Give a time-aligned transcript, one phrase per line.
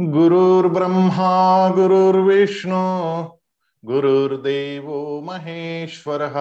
[0.00, 3.22] गुरुर्ब्रह्मा, गुरुर्विष्णु,
[3.84, 6.34] गुरुर्देवो महेश्वरः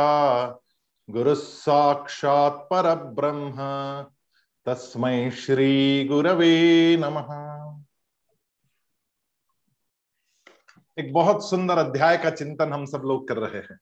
[1.09, 3.55] गुरुः साक्षात् परब्रह्म,
[4.66, 7.54] तस्मै श्री गुरवे नमः।
[10.99, 13.79] एक बहुत सुंदर अध्याय का चिंतन हम सब लोग कर रहे हैं।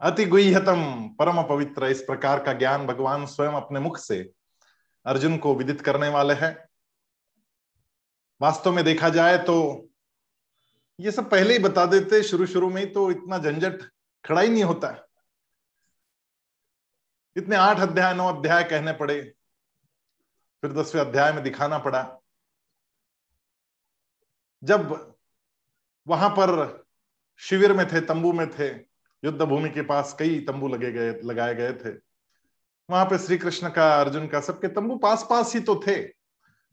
[0.00, 4.30] अति गुह्यतम, परम पवित्र, इस प्रकार का ज्ञान भगवान स्वयं अपने मुख से
[5.06, 6.66] अर्जुन को विदित करने वाले हैं।
[8.40, 9.56] वास्तव में देखा जाए तो
[10.98, 13.82] ये सब पहले ही बता देते शुरू शुरू में ही तो इतना झंझट
[14.24, 14.94] खड़ा ही नहीं होता
[17.36, 19.20] इतने आठ अध्याय, नौ अध्याय कहने पड़े,
[20.62, 22.02] फिर दसवें अध्याय में दिखाना पड़ा।
[24.62, 25.14] जब
[26.06, 26.84] वहाँ पर
[27.40, 28.68] शिविर में थे, तंबू में थे
[29.22, 31.90] युद्ध भूमि के पास कई तंबू लगे गए, लगाए गए थे।
[32.88, 36.15] वहाँ पे श्री कृष्ण का, अर्जुन का सबके तंबू पास पास ही तो थे।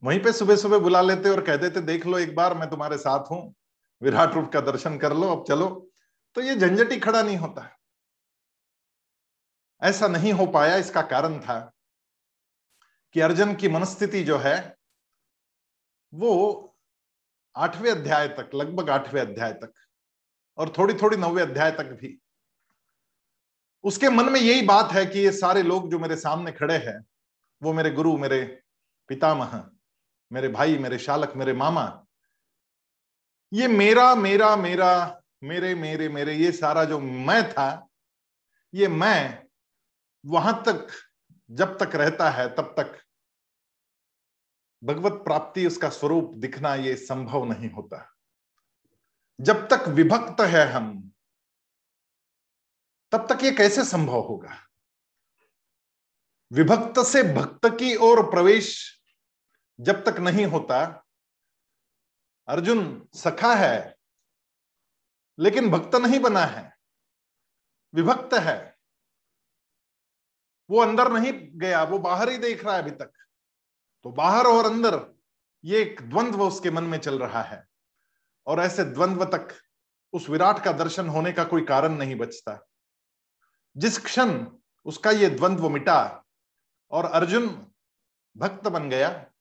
[0.04, 2.98] वहीं पे सुबह सुबह बुला लेते और कह देते, देख लो एक बार, मैं तुम्हारे
[2.98, 3.56] साथ हूँ।
[4.02, 5.90] विराट रूप का दर्शन कर लो, अब चलो।
[6.36, 7.78] तो ये झंझट खड़ा नहीं होता।
[9.82, 11.74] ऐसा नहीं हो पाया, इसका कारण था
[13.14, 14.78] कि अर्जुन की मनस्थिति जो है,
[16.14, 16.76] वो
[17.56, 19.74] आठवें अध्याय तक, लगभग आठवें अध्याय तक,
[20.58, 22.22] और थोड़ी थोड़ी नौवे अध्याय तक भी।
[23.84, 27.06] उसके मन में यही बात है कि ये सारे लोग जो मेरे सामने खड़े हैं,
[27.62, 28.64] वो मेरे गुरु, मेरे
[29.08, 29.70] पितामह
[30.34, 32.06] मेरे भाई, मेरे शालक, मेरे मामा,
[33.54, 37.88] ये मेरा मेरा मेरा, मेरे मेरे मेरे, ये सारा जो मैं था,
[38.74, 39.46] ये मैं
[40.26, 40.88] वहाँ तक,
[41.52, 43.02] जब तक रहता है, तब तक
[44.84, 48.16] भगवत प्राप्ति उसका स्वरूप दिखना ये संभव नहीं होता।
[49.42, 51.12] जब तक विभक्त है हम,
[53.12, 54.58] तब तक ये कैसे संभव होगा?
[56.54, 58.93] विभक्त से भक्त की ओर प्रवेश
[59.80, 61.06] जब तक नहीं होता,
[62.48, 63.98] अर्जुन सखा है,
[65.40, 66.78] लेकिन भक्त नहीं बना है,
[67.94, 68.78] विभक्त है।
[70.70, 73.14] वो अंदर नहीं गया, वो बाहर ही देख रहा है अभी तक।
[74.04, 75.16] तो बाहर और अंदर
[75.66, 77.68] ये एक द्वंद्व उसके मन में चल रहा है।
[78.48, 79.62] और ऐसे द्वंद्व तक
[80.14, 82.68] उस विराट का दर्शन होने का कोई कारण नहीं बचता।
[83.78, 84.48] जिस क्षण
[84.86, 86.26] उसका ये द्वंद्व मिटा
[86.92, 87.72] और अर्जुन
[88.38, 89.33] भक्त बन गया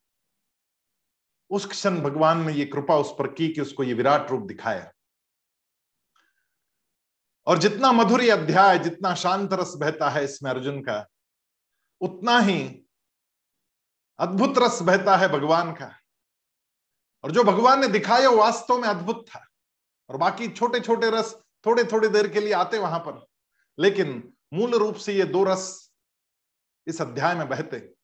[1.52, 4.92] उस क्षण भगवान ने ये कृपा, उस पर की कि उसको ये विराट रूप दिखाया।
[7.46, 11.06] और जितना मधुर अध्याय, जितना शांत रस बहता है इसमें अर्जुन का,
[12.00, 12.82] उतना ही
[14.18, 15.98] अद्भुत रस बहता है भगवान का।
[17.24, 19.46] और जो भगवान ने दिखाया वो वास्तव में अद्भुत था।
[20.10, 21.36] और बाकी छोटे छोटे रस
[21.66, 23.26] थोड़े थोड़ी देर के लिए आते वहाँ पर।
[23.78, 25.92] लेकिन मूल रूप से ये दो रस
[26.86, 27.94] इस अध्याय में बहते।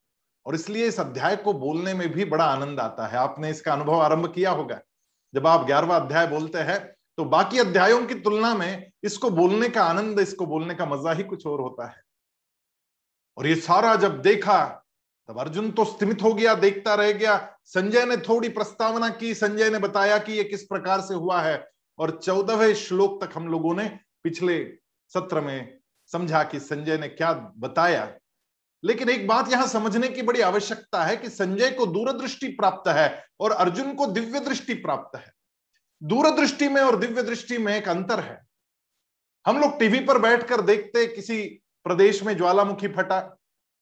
[0.48, 4.00] और इसलिए इस अध्याय को बोलने में भी बड़ा आनंद आता है। आपने इसका अनुभव
[4.00, 4.80] आरंभ किया होगा।
[5.34, 6.78] जब आप ग्यारहवा अध्याय बोलते हैं
[7.18, 11.22] तो बाकी अध्यायों की तुलना में इसको बोलने का आनंद, इसको बोलने का मज़ा ही
[11.24, 12.02] कुछ और होता है।
[13.36, 14.64] और ये सारा जब देखा,
[15.28, 19.70] तब अर्जुन तो स्थिमित हो गया, देखता रह गया। संजय ने थोड़ी प्रस्तावना की। संजय
[19.70, 21.66] ने बताया कि ये किस प्रकार से हुआ है।
[21.98, 23.88] और चौदहवें श्लोक तक हम लोगों ने
[24.24, 24.62] पिछले
[25.12, 25.78] सत्र में
[26.12, 28.04] समझा कि संजय ने क्या बताया।
[28.82, 33.24] लेकिन एक बात यहाँ समझने की बड़ी आवश्यकता है कि संजय को दूरदृष्टि प्राप्त है
[33.40, 35.32] और अर्जुन को दिव्य दृष्टि प्राप्त है।
[36.02, 38.40] दूरदृष्टि में और दिव्य दृष्टि में एक अंतर है।
[39.46, 41.42] हम लोग टीवी पर बैठकर देखते किसी
[41.86, 43.20] प्रदेश में ज्वालामुखी फटा,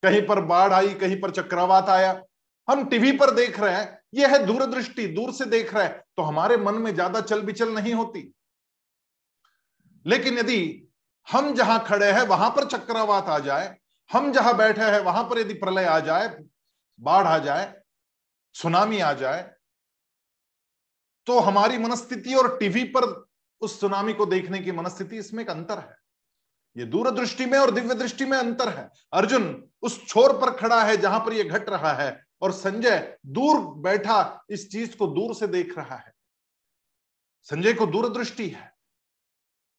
[0.03, 2.23] कहीं पर बाढ़ आई, कहीं पर चक्रवात आया।
[2.69, 6.23] हम टीवी पर देख रहे हैं यह है दूरदृष्टि, दूर से देख रहे हैं तो
[6.23, 8.33] हमारे मन में ज़्यादा चल बिचल नहीं होती।
[10.07, 10.89] लेकिन यदि
[11.27, 13.77] हम जहाँ खड़े हैं, वहाँ पर चक्रवात आ जाए
[14.11, 16.29] हम जहाँ बैठे हैं, वहाँ पर यदि प्रलय आ जाए,
[16.99, 17.75] बाढ़ आ जाए,
[18.55, 19.43] सुनामी आ जाए
[21.27, 23.05] तो हमारी मनस्थिति और टीवी पर
[23.63, 25.97] उस सुनामी को देखने की मनस्थिति इसमें एक अंतर है।
[26.77, 30.97] ये दूरदृष्टि में और दिव्य दृष्टि में अंतर है। अर्जुन उस छोर पर खड़ा है
[30.97, 35.47] जहाँ पर यह घट रहा है और संजय दूर बैठा इस चीज़ को दूर से
[35.47, 36.13] देख रहा है।
[37.47, 38.73] संजय को दूरदृष्टि है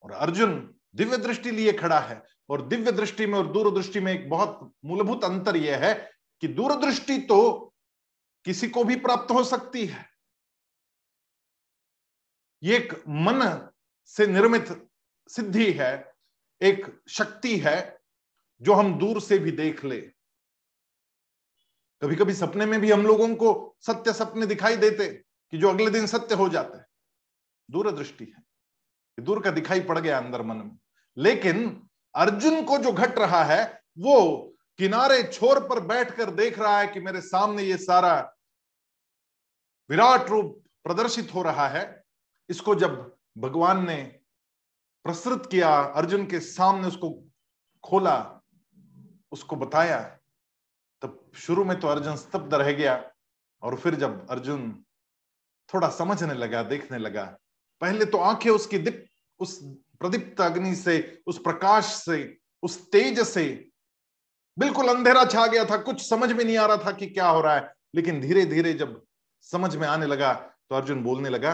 [0.04, 4.30] और अर्जुन दिव्य दृष्टि लिए खड़ा है और दिव्य दृष्टि में और दूरदृष्टि में एक
[4.30, 5.94] बहुत मूलभूत अंतर यह है
[6.44, 7.74] कि दूरदृष्टि तो
[8.46, 10.06] किसी को भी प्राप्त हो सकती है।
[12.64, 13.70] ये एक मन
[14.06, 14.68] से निर्मित
[15.30, 16.14] सिद्धि है,
[16.62, 18.00] एक शक्ति है
[18.62, 20.00] जो हम दूर से भी देख ले।
[22.02, 25.90] कभी कभी सपने में भी हम लोगों को सत्य सपने दिखाई देते कि जो अगले
[25.92, 26.84] दिन सत्य हो जाते।
[27.70, 28.44] दूरदृष्टि है
[29.18, 30.78] दूर का दिखाई पड़ गया अंदर मन में।
[31.18, 36.88] लेकिन अर्जुन को जो घट रहा है, वो किनारे छोर पर बैठकर देख रहा है
[36.88, 38.34] कि मेरे सामने ये सारा
[39.90, 42.04] विराट रूप प्रदर्शित हो रहा है।
[42.50, 43.98] इसको जब भगवान ने
[45.06, 47.10] प्रस्तुत किया, अर्जुन के सामने उसको
[47.84, 48.42] खोला,
[49.32, 50.00] उसको बताया,
[51.02, 53.12] तब शुरू में तो अर्जुन स्तब्ध रह गया
[53.62, 54.84] और फिर जब अर्जुन
[55.74, 57.24] थोड़ा समझने लगा, देखने लगा,
[57.82, 59.06] पहले तो आँखें उसकी दिप
[59.40, 59.60] उस
[60.00, 63.44] प्रदीप्त अग्नि से, उस प्रकाश से, उस तेज से।
[64.58, 67.42] बिल्कुल अंधेरा छा गया था, कुछ समझ में नहीं आ रहा था कि क्या हो
[67.42, 69.02] रहा है। लेकिन धीरे धीरे जब
[69.42, 71.54] समझ में आने लगा तो अर्जुन बोलने लगा,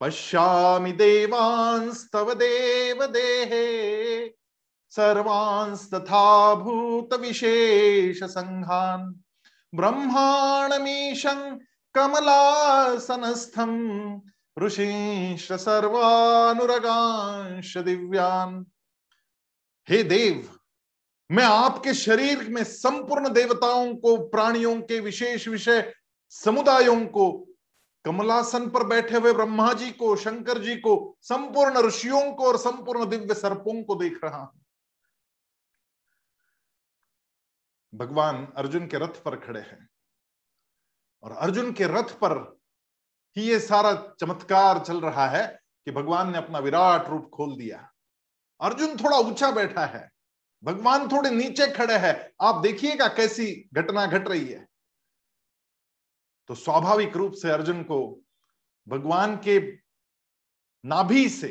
[0.00, 4.28] पश्यामि देवांस्तव देव देहे
[4.92, 9.14] सर्वांस तथा भूत विशेष संघान,
[9.72, 11.58] ब्रह्माणमीशं
[11.94, 13.72] कमलासनस्थम
[14.58, 18.66] ऋषिश्च सर्वानुरगांश दिव्यान।
[19.88, 20.58] हे देव,
[21.30, 25.94] मैं आपके शरीर में संपूर्ण देवताओं को, प्राणियों के विशेष विषय
[26.28, 27.46] समुदायों को,
[28.04, 33.06] कमलासन पर बैठे हुए ब्रह्मा जी को शंकर जी को, संपूर्ण ऋषियों को और संपूर्ण
[33.06, 34.64] दिव्य सर्पों को देख रहा हूँ।
[37.94, 39.88] भगवान अर्जुन के रथ पर खड़े हैं
[41.22, 42.57] और अर्जुन के रथ पर
[43.38, 45.46] ही ये सारा चमत्कार चल रहा है
[45.86, 47.78] कि भगवान ने अपना विराट रूप खोल दिया
[48.60, 50.10] अर्जुन थोड़ा ऊँचा बैठा है।
[50.62, 54.66] भगवान थोड़े नीचे खड़े हैं। आप देखिएगा कैसी घटना घट गट रही है।
[56.50, 57.98] तो स्वाभाविक रूप से अर्जुन को
[58.86, 59.58] भगवान के
[60.84, 61.50] नाभि से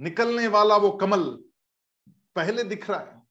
[0.00, 1.24] निकलने वाला वो कमल
[2.36, 3.22] पहले दिख रहा है,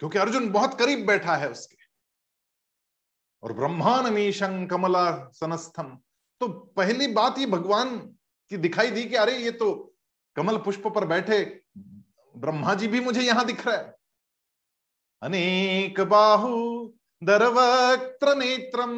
[0.00, 1.76] क्योंकि अर्जुन बहुत करीब बैठा है उसके।
[3.42, 5.98] और ब्रह्मान मीशं कमला सनस्थम
[6.40, 7.98] तो पहली बात ही भगवान
[8.50, 9.94] की दिखाई दी कि अरे, ये तो
[10.36, 11.62] कमल पुष्प पर बैठे
[12.34, 13.94] ब्रह्मा जी भी मुझे यहाँ दिख रहा है।
[15.22, 16.56] अनेक बाहु
[17.22, 18.92] दरवक्त्र नेत्रम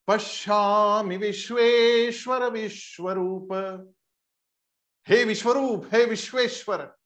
[0.08, 3.48] पश्यामि विश्वेश्वर विश्वरूप।
[5.10, 6.96] हे विश्वरूप, हे विश्वेश्वर,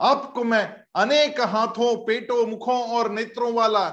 [0.00, 3.90] आपको मैं अनेक हाथों, पेटों, मुखों और नेत्रों वाला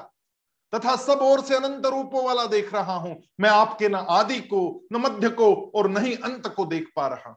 [0.76, 4.86] तथा सब ओर से अनंत रूपों वाला देख रहा हूँ। मैं आपके न आदि को,
[4.94, 7.36] न मध्य को और न ही अंत को देख पा रहा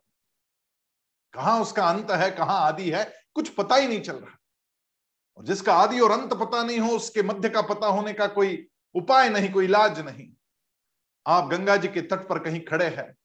[1.32, 3.04] कहाँ उसका अंत है, कहाँ आदि है,
[3.34, 4.38] कुछ पता ही नहीं चल रहा।
[5.36, 8.68] और जिसका आदि और अंत पता नहीं हो, उसके मध्य का पता होने का कोई
[8.94, 10.28] उपाय नहीं, कोई इलाज नहीं।
[11.26, 13.16] आप गंगा जी के तट पर कहीं खड़े हैं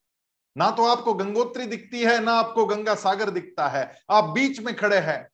[0.56, 4.74] ना तो आपको गंगोत्री दिखती है, ना आपको गंगा सागर दिखता है। आप बीच में
[4.76, 5.28] खड़े हैं,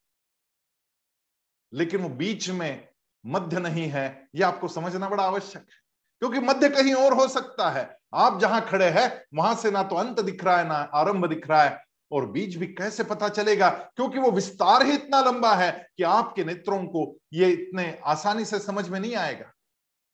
[1.72, 2.88] लेकिन वो बीच में
[3.24, 5.76] मध्य नहीं है। ये आपको समझना बड़ा आवश्यक है,
[6.22, 9.96] क्योंकि मध्य कहीं और हो सकता है। आप जहाँ खड़े हैं, वहाँ से ना तो
[9.96, 13.68] अंत दिख रहा है, ना आरंभ दिख रहा है, और बीच भी कैसे पता चलेगा?
[13.68, 18.58] क्योंकि वो विस्तार ही इतना लंबा है कि आपके नेत्रों को ये इतने आसानी से
[18.58, 19.52] समझ में नहीं आएगा।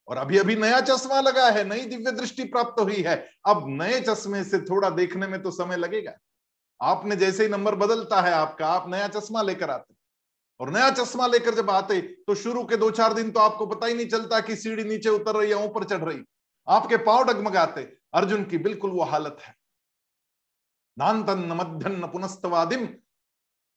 [0.09, 3.17] और अभी अभी नया चश्मा लगा है, नई दिव्य दृष्टि प्राप्त हुई है।
[3.47, 6.13] अब नए चश्मे से थोड़ा देखने में तो समय लगेगा।
[6.81, 9.95] आपने जैसे ही नंबर बदलता है आपका, आप नया चश्मा लेकर आते
[10.61, 13.87] और नया चश्मा लेकर जब आते तो शुरू के दो चार दिन तो आपको पता
[13.87, 16.23] ही नहीं चलता कि सीढ़ी नीचे उतर रही है ऊपर चढ़ रही।
[16.69, 17.83] आपके पाँव डगमगाते,
[18.15, 19.55] अर्जुन की बिल्कुल वो हालत है।
[20.97, 22.87] नान्तन्न मध्यन्न पुनस्तवादिम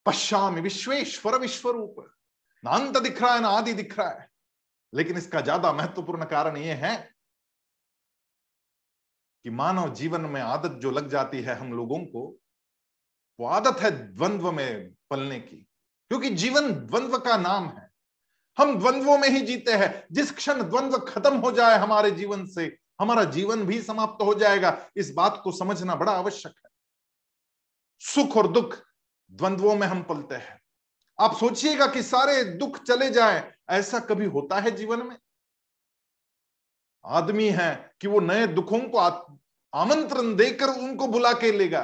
[0.06, 1.96] पश्यामि विश्वेश्वर विश्वरूप।
[2.64, 4.30] नांत दिख रहा है ना आदि दिख रहा है।
[4.94, 6.96] लेकिन इसका ज़्यादा महत्वपूर्ण कारण यह है
[9.46, 12.40] कि मानव जीवन में आदत जो लग जाती है हम लोगों को,
[13.40, 15.56] वो आदत है द्वंद्व में पलने की।
[16.10, 17.90] क्योंकि जीवन द्वंद्व का नाम है।
[18.60, 22.78] हम द्वंद्वों में ही जीते हैं। जिस क्षण द्वंद्व खत्म हो जाए हमारे जीवन से,
[23.02, 26.70] हमारा जीवन भी समाप्त हो जाएगा। इस बात को समझना बड़ा आवश्यक है।
[28.00, 28.78] सुख और दुख,
[29.32, 30.62] द्वंद्वों में हम पलते हैं।
[31.22, 35.18] आप सोचिएगा कि सारे दुख चले जाएँ ऐसा कभी होता है जीवन में?
[37.06, 38.98] आदमी है कि वो नए दुखों को
[39.74, 41.84] आमंत्रण देकर उनको बुला के लेगा,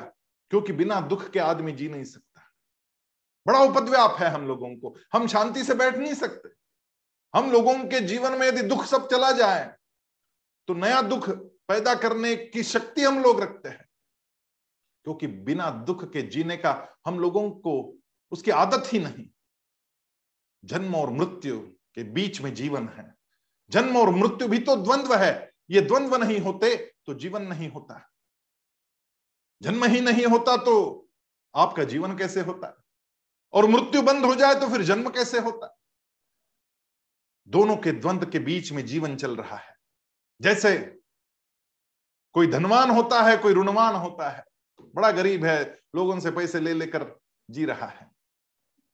[0.52, 2.42] क्योंकि बिना दुख के आदमी जी नहीं सकता।
[3.48, 6.50] बड़ा उपद्व्याप है हम लोगों को। हम शांति से बैठ नहीं सकते।
[7.34, 9.66] हम लोगों के जीवन में यदि दुख सब चला जाए
[10.68, 11.30] तो नया दुख
[11.68, 13.88] पैदा करने की शक्ति हम लोग रखते हैं।
[15.06, 16.72] क्योंकि बिना दुख के जीने का
[17.06, 17.74] हम लोगों को
[18.32, 19.28] उसकी आदत ही नहीं।
[20.65, 21.60] जन्म और मृत्यु
[21.96, 23.15] के बीच में जीवन है।
[23.70, 28.12] जन्म और मृत्यु भी तो द्वंद्व है। ये द्वंद्व नहीं होते तो जीवन नहीं होता।
[29.62, 31.08] जन्म ही नहीं होता तो
[31.55, 32.84] आपका जीवन कैसे होता?
[33.53, 35.77] और मृत्यु बंद हो जाए तो फिर जन्म कैसे होता?
[37.48, 39.75] दोनों के द्वंद्व के बीच में जीवन चल रहा है।
[40.41, 41.00] जैसे
[42.34, 44.43] कोई धनवान होता है, कोई ऋणवान होता है।
[44.96, 48.12] बड़ा गरीब है, लोगों से पैसे ले लेकर जी रहा है।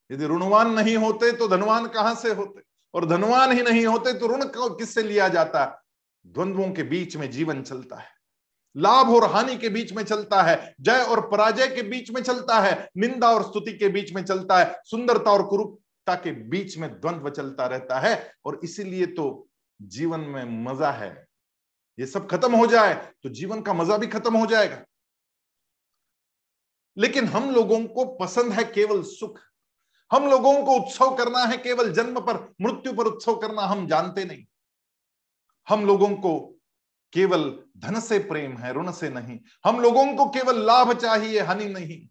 [0.10, 2.62] यदि ऋणवान नहीं होते तो धनवान कहाँ से होते?
[2.94, 5.66] और धनवान ही नहीं होते तो ऋण किससे लिया जाता?
[6.26, 8.08] द्वंद्वों के बीच में जीवन चलता है।
[8.76, 12.60] लाभ और हानि के बीच में चलता है। जय और पराजय के बीच में चलता
[12.60, 16.90] है। निंदा और स्तुति के बीच में चलता है। सुंदरता और कुरूपता के बीच में
[16.92, 19.48] द्वंद्व चलता रहता है। और इसीलिए तो
[19.80, 21.10] जीवन में मज़ा है।
[21.98, 24.84] ये सब खत्म हो जाए तो जीवन का मज़ा भी खत्म हो जाएगा।
[26.98, 29.40] लेकिन हम लोगों को पसंद है केवल सुख।
[30.12, 34.26] हम लोगों को उत्सव करना है, केवल जन्म पर, मृत्यु पर उत्सव करना हम जानते
[34.26, 34.46] नहीं।
[35.70, 36.56] हम लोगों को
[37.14, 41.66] केवल धन से प्रेम है, ऋण से नहीं। हम लोगों को केवल लाभ चाहिए, हानि
[41.66, 42.08] नहीं।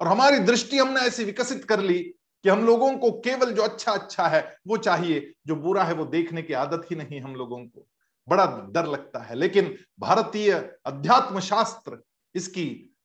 [0.00, 1.98] और हमारी दृष्टि हमने ऐसी विकसित कर ली
[2.42, 6.04] कि हम लोगों को केवल जो अच्छा अच्छा है, वो चाहिए। जो बुरा है, वो
[6.04, 7.86] देखने की आदत ही नहीं हम लोगों को।
[8.28, 12.02] बड़ा डर लगता है। लेकिन भारतीय अध्यात्म शास्त्र
[12.34, 12.96] इसकी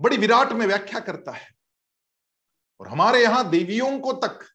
[0.00, 1.63] बड़ी विराट में व्याख्या करता है।
[2.80, 4.48] और हमारे यहाँ देवियों को तक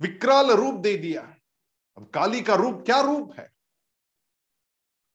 [0.00, 1.22] विकराल रूप दे दिया
[1.98, 3.50] अब काली का रूप क्या रूप है?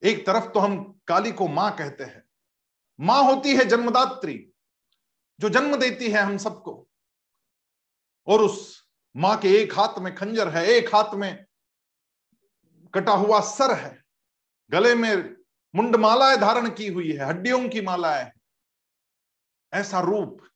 [0.04, 2.24] एक तरफ़ तो हम काली को माँ कहते हैं।
[3.00, 4.54] माँ होती है जन्मदात्री,
[5.40, 6.88] जो जन्म देती है हम सबको।
[8.28, 11.46] और उस माँ के एक हाथ में खंजर है, एक हाथ में
[12.94, 14.04] कटा हुआ सर है।
[14.72, 15.36] गले में
[15.76, 18.32] मुंड मालाएँ धारण की हुई है, हड्डियों की मालाएँ
[19.74, 20.48] ऐसा रूप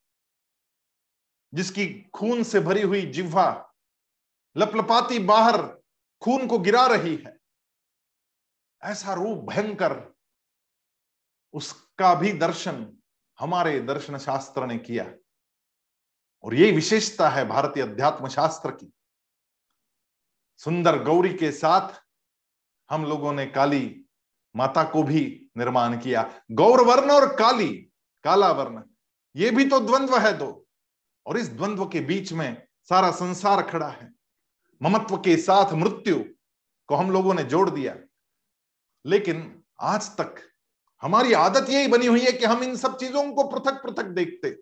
[1.56, 3.74] जिसकी खून से भरी हुई जिह्वा
[4.58, 5.62] लपलपाती बाहर
[6.22, 7.38] खून को गिरा रही है।
[8.84, 10.16] ऐसा रूप भयंकर,
[11.54, 12.98] उसका भी दर्शन
[13.40, 15.14] हमारे दर्शन शास्त्र ने किया।
[16.44, 18.94] और यही विशेषता है भारतीय अध्यात्म शास्त्र की।
[20.58, 22.04] सुंदर गौरी के साथ
[22.90, 24.06] हम लोगों ने काली
[24.56, 27.74] माता को भी निर्माण किया। गौर वर्ण और काली
[28.24, 28.84] काला वर्ण
[29.36, 30.65] ये भी तो द्वंद्व है दो।
[31.28, 34.14] और इस द्वंद्व के बीच में सारा संसार खड़ा है।
[34.82, 36.24] ममत्व के साथ मृत्यु
[36.88, 37.96] को हम लोगों ने जोड़ दिया।
[39.06, 40.36] लेकिन आज तक
[41.02, 44.58] हमारी आदत यही बनी हुई है कि हम इन सब चीज़ों को पृथक पृथक देखते,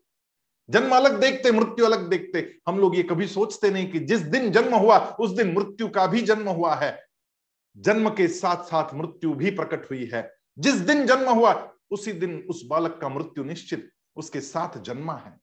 [0.70, 4.52] जन्म अलग देखते, मृत्यु अलग देखते। हम लोग ये कभी सोचते नहीं कि जिस दिन
[4.52, 7.06] जन्म हुआ, उस दिन मृत्यु का भी जन्म हुआ है।
[7.78, 12.48] जन्म के साथ साथ मृत्यु भी प्रकट हुई है। जिस दिन जन्म हुआ, उसी दिन
[12.50, 15.43] उस बालक का मृत्यु निश्चित, उसके साथ जन्मा है।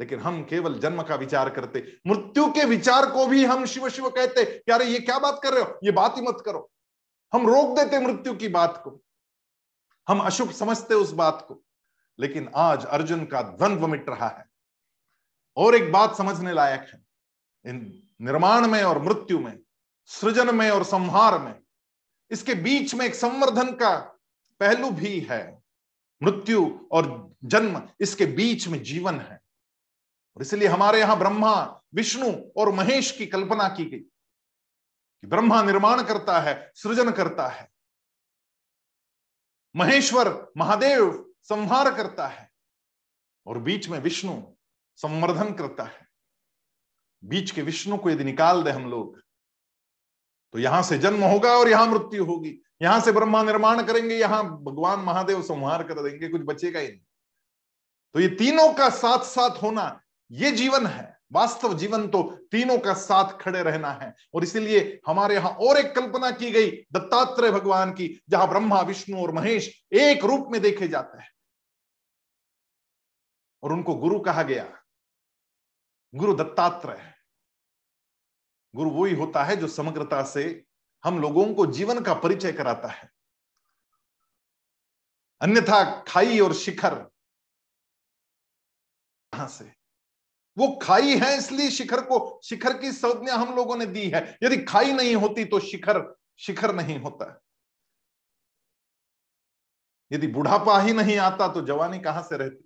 [0.00, 4.10] लेकिन हम केवल जन्म का विचार करते, मृत्यु के विचार को भी हम शिव शिव
[4.10, 5.78] कहते कि ये क्या बात कर रहे हो?
[5.84, 6.70] ये बात ही मत करो।
[7.32, 9.02] हम रोक देते मृत्यु की बात को।
[10.08, 11.64] हम अशुभ समझते उस बात को।
[12.20, 14.44] लेकिन आज अर्जुन का द्वंद्व मिट रहा है।
[15.56, 17.06] और एक बात समझने लायक है।
[17.66, 19.58] इन निर्माण में और मृत्यु में,
[20.06, 21.60] सृजन में और संहार में,
[22.30, 23.96] इसके बीच में एक संवर्धन का
[24.60, 25.62] पहलू भी है।
[26.22, 29.39] मृत्यु और जन्म इसके बीच में जीवन है।
[30.36, 36.02] और इसलिए हमारे यहाँ ब्रह्मा, विष्णु और महेश की कल्पना की गई कि ब्रह्मा निर्माण
[36.02, 37.68] करता है, सृजन करता है।
[39.74, 42.48] महेश्वर, महादेव संहार करता है
[43.46, 44.40] और बीच में विष्णु
[44.98, 46.08] संवर्धन करता है।
[47.22, 49.18] बीच के विष्णु को यदि निकाल दे हम लोग
[50.54, 52.50] तो यहाँ से जन्म होगा और यहाँ मृत्यु होगी।
[52.82, 57.00] यहाँ से ब्रह्मा निर्माण करेंगे, यहाँ भगवान महादेव संहार कर देंगे, कुछ बचेगा ही नहीं।
[58.14, 59.84] तो ये तीनों का साथ साथ होना
[60.30, 65.34] ये जीवन है। वास्तव जीवन तो तीनों का साथ खड़े रहना है। और इसीलिए हमारे
[65.34, 70.24] यहाँ और एक कल्पना की गई, दत्तात्रेय भगवान की, जहाँ ब्रह्मा, विष्णु और महेश एक
[70.24, 71.30] रूप में देखे जाते हैं।
[73.62, 74.82] और उनको गुरु कहा गया।
[76.14, 77.14] गुरु दत्तात्रेय।
[78.74, 80.64] गुरु वही होता है जो समग्रता से
[81.04, 83.10] हम लोगों को जीवन का परिचय कराता है।
[85.40, 86.94] अन्यथा खाई और शिखर
[89.32, 89.79] कहाँ से?
[90.60, 94.56] वो खाई है इसलिए शिखर को, शिखर की संज्ञा हम लोगों ने दी है। यदि
[94.64, 96.02] खाई नहीं होती तो शिखर
[96.38, 97.40] शिखर नहीं होता।
[100.10, 102.64] यदि बुढ़ापा ही नहीं आता तो जवानी कहाँ से रहती?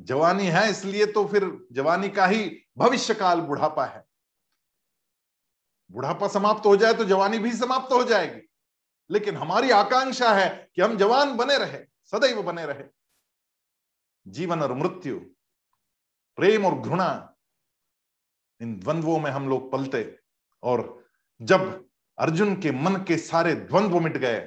[0.00, 2.44] जवानी है इसलिए तो फिर जवानी का ही
[2.78, 4.04] भविष्य काल बुढ़ापा है।
[5.90, 8.40] बुढ़ापा समाप्त हो जाए तो जवानी भी समाप्त हो जाएगी।
[9.10, 12.84] लेकिन हमारी आकांक्षा है कि हम जवान बने रहे, सदैव बने रहे।
[14.26, 15.20] जीवन और मृत्यु
[16.38, 17.34] प्रेम और घृणा,
[18.60, 20.18] इन द्वंद्वों में हम लोग पलते
[20.62, 21.04] और
[21.40, 24.38] जब अर्जुन के मन के सारे द्वंद्व मिट गए,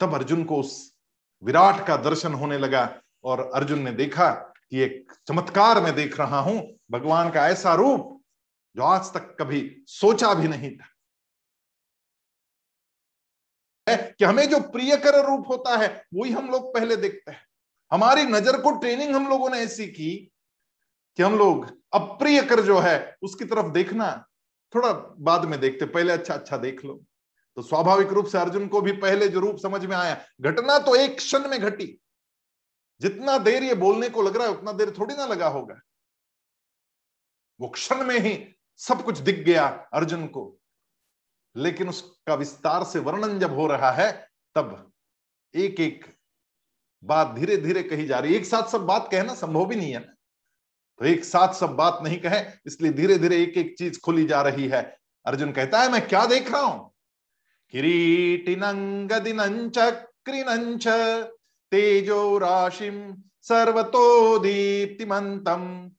[0.00, 0.96] तब अर्जुन को उस
[1.42, 6.40] विराट का दर्शन होने लगा और अर्जुन ने देखा कि एक चमत्कार में देख रहा
[6.40, 6.60] हूँ,
[6.90, 8.22] भगवान का ऐसा रूप
[8.76, 10.86] जो आज तक कभी सोचा भी नहीं था।
[13.88, 17.46] कि हमें जो प्रियकर रूप होता है, वही हम लोग पहले देखते हैं।
[17.92, 20.32] हमारी नज़र को ट्रेनिंग हम लोगों ने ऐसी की
[21.16, 24.26] कि हम लोग अप्रिय कर जो है, उसकी तरफ़ देखना,
[24.74, 27.04] थोड़ा बाद में देखते पहले अच्छा अच्छा देख लो।
[27.56, 30.96] तो स्वाभाविक रूप से अर्जुन को भी पहले जो रूप समझ में आया, घटना तो
[30.96, 32.00] एक क्षण में घटी।
[33.00, 35.80] जितना देर ये बोलने को लग रहा है, उतना देर थोड़ी ना लगा होगा।
[37.60, 40.58] वो क्षण में ही सब कुछ दिख गया अर्जुन को।
[41.56, 44.92] लेकिन उसका विस्तार से वर्णन जब हो रहा है, तब
[45.54, 46.16] एक एक
[47.04, 50.00] बात धीरे धीरे कही जा रही एक साथ सब बात कहना संभव भी नहीं है
[50.00, 50.15] ना।
[51.00, 54.40] तो एक साथ सब बात नहीं कहे, इसलिए धीरे धीरे एक एक चीज़ खुली जा
[54.42, 56.92] रही है। अर्जुन कहता है, मैं क्या देख रहा हूँ?
[57.74, 59.78] किरीटिनंगदिनंच
[61.72, 65.90] तेजो राशिम सर्वतो दीप्तिमंतम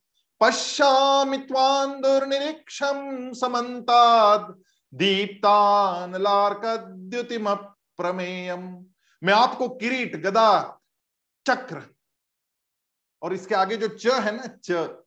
[0.42, 4.52] पश्यामि त्वां दुर्निरीक्षं समन्ताद्
[4.94, 7.54] दीप्तानलार्कद्युतिम
[8.00, 8.64] प्रमेयम
[9.22, 10.80] मैं आपको किरीट, गदा,
[11.46, 11.82] चक्र
[13.22, 15.04] और इसके आगे जो च है ना, च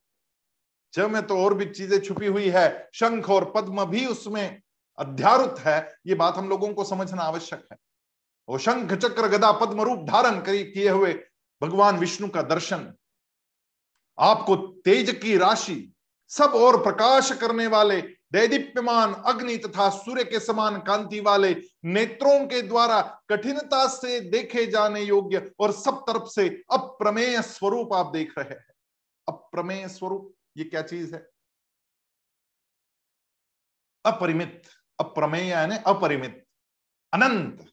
[0.94, 4.60] च में तो और भी चीज़ें छुपी हुई है, शंख और पद्म भी उसमें
[4.98, 7.76] अध्यारुत है, ये बात हम लोगों को समझना आवश्यक है।
[8.48, 11.12] वो शंख चक्र गदा पद्म रूप धारण किए हुए
[11.62, 12.92] भगवान विष्णु का दर्शन।
[14.18, 15.92] आपको तेज की राशि,
[16.30, 18.00] सब और प्रकाश करने वाले
[18.32, 25.02] दैदीप्यमान अग्नि तथा सूर्य के समान कांति वाले नेत्रों के द्वारा कठिनता से देखे जाने
[25.02, 28.74] योग्य और सब तरफ़ से अप्रमेय स्वरूप आप देख रहे हैं।
[29.28, 31.28] अप्रमेय स्वरूप, ये क्या चीज़ है?
[34.04, 34.62] अपरिमित,
[35.00, 36.44] अप्रमेय यानी अपरिमित,
[37.12, 37.66] अनंत,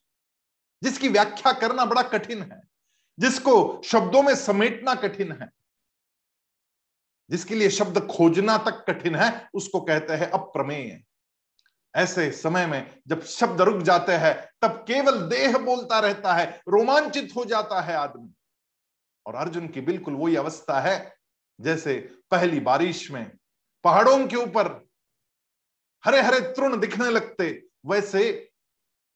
[0.82, 2.60] जिसकी व्याख्या करना बड़ा कठिन है,
[3.18, 5.50] जिसको शब्दों में समेटना कठिन है।
[7.30, 11.04] जिसके लिए शब्द खोजना तक कठिन है, उसको कहते हैं अप्रमेय।
[11.96, 17.32] ऐसे समय में जब शब्द रुक जाते हैं, तब केवल देह बोलता रहता है, रोमांचित
[17.36, 18.34] हो जाता है आदमी।
[19.26, 21.16] और अर्जुन की बिल्कुल वही अवस्था है,
[21.60, 21.94] जैसे
[22.30, 23.36] पहली बारिश में
[23.84, 24.88] पहाड़ों के ऊपर
[26.04, 28.50] हरे हरे तृण दिखने लगते, वैसे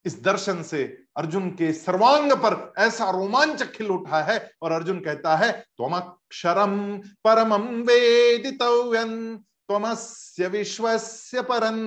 [0.04, 5.36] इस दर्शन से अर्जुन के सर्वांग पर ऐसा रोमांच खिल उठा है और अर्जुन कहता
[5.36, 6.76] है तुम अक्षरम
[7.24, 9.36] परमम वेदितव्यन
[9.68, 11.78] त्वमस्य विश्वस्य परम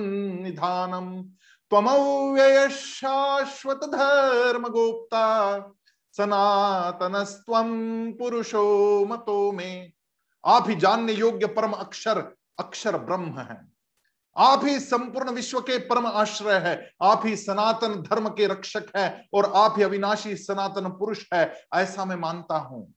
[0.42, 1.10] निधानम
[1.70, 5.26] त्वमव्यय शाश्वत धर्म गोप्ता
[6.16, 7.70] सनातनस्त्वम
[8.12, 8.64] पुरुषो
[9.06, 9.92] मतो में।
[10.44, 12.18] आप ही जानने योग्य परम अक्षर
[12.58, 13.60] अक्षर ब्रह्म है।
[14.36, 19.28] आप ही संपूर्ण विश्व के परम आश्रय है। आप ही सनातन धर्म के रक्षक है
[19.34, 22.92] और आप ही अविनाशी सनातन पुरुष है, ऐसा मैं मानता हूँ।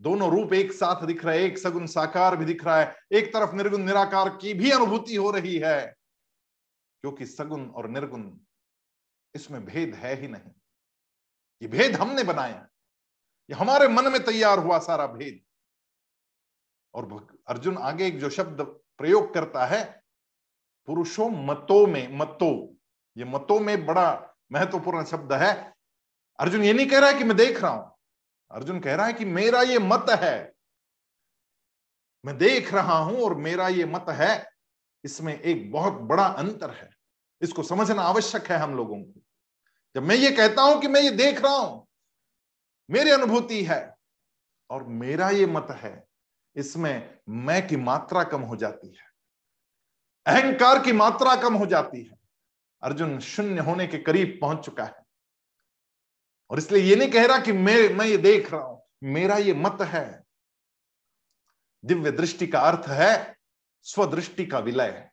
[0.00, 3.54] दोनों रूप एक साथ दिख रहे एक सगुन साकार भी दिख रहा है, एक तरफ़
[3.54, 5.80] निर्गुण निराकार की भी अनुभूति हो रही है,
[7.04, 8.30] क्योंकि सगुन और निर्गुण
[9.34, 10.52] इसमें भेद है ही नहीं।
[11.62, 12.66] ये भेद हमने बनाया।
[13.50, 15.40] ये हमारे मन में तैयार हुआ सारा भेद।
[16.94, 18.60] और अर्जुन आगे एक जो शब्द
[18.98, 20.02] प्रयोग करता है,
[20.86, 22.76] पुरुषों मतों में, मतों,
[23.16, 25.74] ये मतों में बड़ा महत्वपूर्ण शब्द है।
[26.38, 27.96] अर्जुन ये नहीं कह रहा है कि मैं देख रहा हूँ।
[28.50, 30.52] अर्जुन कह रहा है कि मेरा ये मत है।
[32.24, 34.50] मैं देख रहा हूँ और मेरा ये मत है।
[35.04, 36.90] इसमें एक बहुत बड़ा अंतर है।
[37.42, 39.20] इसको समझना आवश्यक है हम लोगों को।
[39.94, 41.86] जब मैं ये कहता हूँ कि मैं ये देख रहा हूँ,
[42.90, 43.96] मेरी अनुभूति है
[44.70, 46.07] और मेरा ये मत है
[46.58, 49.06] इसमें मैं की मात्रा कम हो जाती है,
[50.26, 52.16] अहंकार की मात्रा कम हो जाती है।
[52.82, 55.04] अर्जुन शून्य होने के करीब पहुँच चुका है।
[56.50, 59.54] और इसलिए ये नहीं कह रहा कि मैं मैं ये देख रहा हूँ, मेरा ये
[59.54, 60.24] मत है।
[61.84, 63.36] दिव्य दृष्टि का अर्थ है,
[63.86, 65.10] स्वदृष्टि का विलय।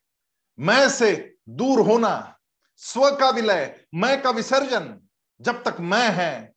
[0.60, 2.39] मैं से दूर होना,
[2.75, 4.99] स्व का विलय, मैं का विसर्जन,
[5.41, 6.53] जब तक मैं है,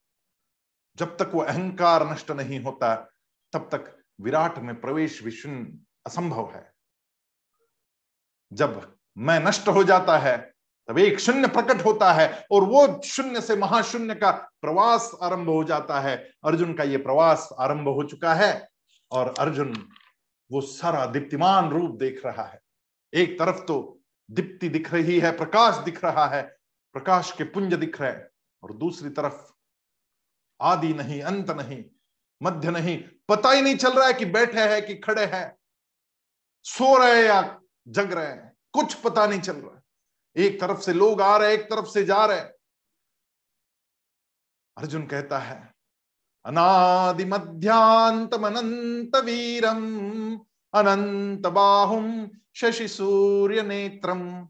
[0.99, 2.95] जब तक वो अहंकार नष्ट नहीं होता,
[3.53, 6.73] तब तक विराट में प्रवेश शून्य असंभव है।
[8.53, 10.55] जब मैं नष्ट हो जाता है,
[10.89, 15.65] तब एक शून्य प्रकट होता है और वो शून्य से महाशून्य का प्रवास आरंभ हो
[15.65, 18.69] जाता है। अर्जुन का ये प्रवास आरंभ हो चुका है
[19.11, 19.91] और अर्जुन
[20.53, 22.61] वो सारा दीप्तिमान रूप देख रहा है।
[23.15, 24.01] एक तरफ़ तो
[24.31, 26.43] दीप्ति दिख रही है, प्रकाश दिख रहा है,
[26.93, 28.29] प्रकाश के पुंज दिख रहे हैं
[28.63, 29.53] और दूसरी तरफ़
[30.61, 31.85] आदि नहीं, अंत नहीं
[32.43, 35.59] मध्य नहीं। पता ही नहीं चल रहा है कि बैठे हैं कि खड़े हैं।
[36.65, 39.83] सो रहे हैं या जग रहे हैं। कुछ पता नहीं चल रहा है।
[40.37, 42.41] एक तरफ़ से लोग आ रहे हैं, एक तरफ़ से जा रहे
[44.79, 45.75] अर्जुन कहता है,
[46.47, 50.37] अनादि मध्यांत अनंत वीरम
[50.75, 54.49] अनंत बाहुम शशि सूर्य नेत्रम,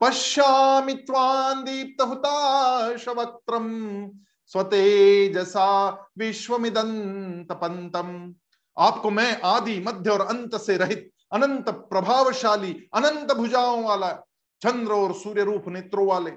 [0.00, 2.02] पश्यामि त्वां दीप्त
[4.50, 8.08] स्वतेजसा विश्वमिदंतपंतम
[8.76, 14.12] आपको मैं आदि, मध्य और अंत से रहित अनंत प्रभावशाली, अनंत भुजाओं वाला,
[14.62, 16.30] चंद्र और सूर्य रूप नेत्रों वाले,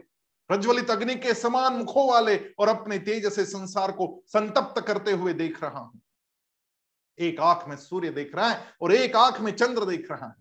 [0.49, 5.33] प्रज्वलित अग्नि के समान मुखों वाले और अपने तेज से संसार को संतप्त करते हुए
[5.33, 6.01] देख रहा हूँ।
[7.19, 10.35] एक आँख में सूर्य देख रहा है और एक आँख में चंद्र देख रहा है।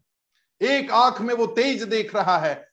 [0.60, 2.68] एक आँख में वो तेज देख रहा है,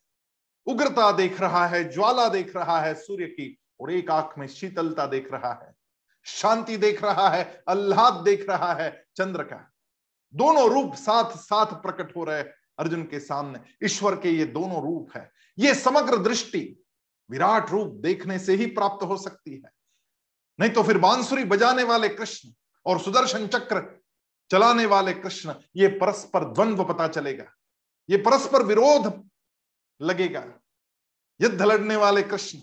[0.67, 5.06] उग्रता देख रहा है, ज्वाला देख रहा है सूर्य की और एक आँख में शीतलता
[5.06, 5.74] देख रहा है,
[6.26, 9.65] शांति देख रहा है अल्लाह देख रहा है, चंद्र का।
[10.34, 12.42] दोनों रूप साथ साथ प्रकट हो रहे
[12.80, 16.62] अर्जुन के सामने। ईश्वर के ये दोनों रूप है। ये समग्र दृष्टि
[17.30, 19.72] विराट रूप देखने से ही प्राप्त हो सकती है।
[20.60, 22.50] नहीं तो फिर बांसुरी बजाने वाले कृष्ण
[22.86, 23.82] और सुदर्शन चक्र
[24.52, 27.46] चलाने वाले कृष्ण, ये परस्पर द्वंद्व पता चलेगा।
[28.10, 29.12] ये परस्पर विरोध
[30.00, 30.44] लगेगा।
[31.39, 32.60] युद्ध लड़ने वाले कृष्ण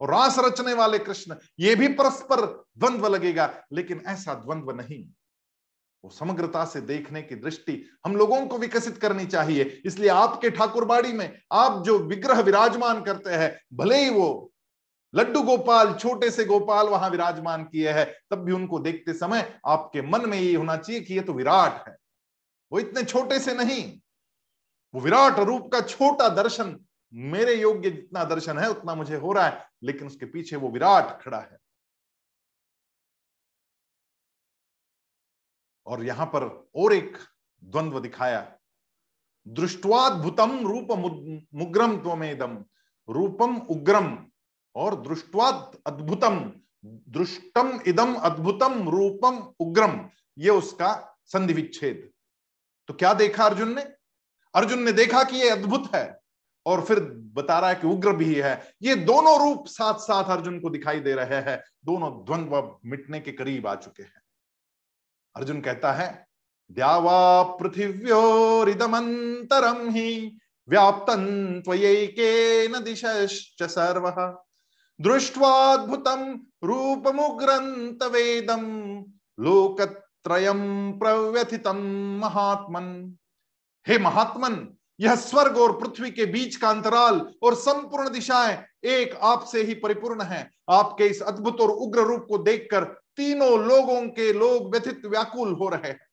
[0.00, 2.46] और रास रचने वाले कृष्ण, ये भी परस्पर
[2.78, 5.04] द्वंद्व लगेगा, लेकिन ऐसा द्वंद्व नहीं।
[6.04, 11.12] वो समग्रता से देखने की दृष्टि हम लोगों को विकसित करनी चाहिए। इसलिए आपके ठाकुरबाड़ी
[11.12, 14.50] में आप जो विग्रह विराजमान करते हैं, भले ही वो
[15.14, 20.02] लड्डू गोपाल, छोटे से गोपाल वहाँ विराजमान किए हैं, तब भी उनको देखते समय आपके
[20.02, 21.96] मन में ये होना चाहिए कि ये तो विराट है।
[22.72, 23.82] वो इतने छोटे से नहीं,
[24.94, 26.78] वो विराट रूप का छोटा दर्शन
[27.14, 31.20] मेरे योग्य जितना दर्शन है, उतना मुझे हो रहा है, लेकिन उसके पीछे वो विराट
[31.22, 31.58] खड़ा है।
[35.86, 36.44] और यहाँ पर
[36.76, 37.18] और एक
[37.62, 38.40] द्वंद्व दिखाया।
[39.46, 40.92] दृष्टवाद्भुतम रूप
[41.54, 42.64] मुग्रम त्वमेदम,
[43.08, 44.30] रूपम उग्रम,
[44.76, 46.38] और दृष्टवाद अद्भुतम,
[46.84, 52.10] दृष्टम इदम अद्भुतम, रूपम उग्रम, ये उसका संधि विच्छेद
[52.88, 53.82] तो क्या देखा अर्जुन ने?
[54.54, 56.23] अर्जुन ने देखा कि ये अद्भुत है।
[56.66, 57.00] और फिर
[57.34, 61.00] बता रहा है कि उग्र भी है। ये दोनों रूप साथ साथ अर्जुन को दिखाई
[61.00, 64.22] दे रहे हैं। दोनों द्वंद्व मिटने के करीब आ चुके हैं।
[65.36, 66.26] अर्जुन कहता है,
[66.72, 74.36] द्यावा पृथिव्योरिदमंतरम ही व्याप्तन त्वयैकेन दिशश्च सर्वः।
[75.00, 78.60] दृष्ट्वाद्भुतं रूपमुग्रन्तवेदं
[79.40, 83.16] लोकत्रयं प्रव्यथितं महात्मन।
[83.88, 84.68] हे महात्मन
[85.00, 90.22] यह स्वर्ग और पृथ्वी के बीच का अंतराल और संपूर्ण दिशाएँ एक आपसे ही परिपूर्ण
[90.22, 92.84] है। आपके इस अद्भुत और उग्र रूप को देखकर
[93.16, 96.06] तीनों लोगों के लोग व्यथित व्याकुल हो रहे हैं।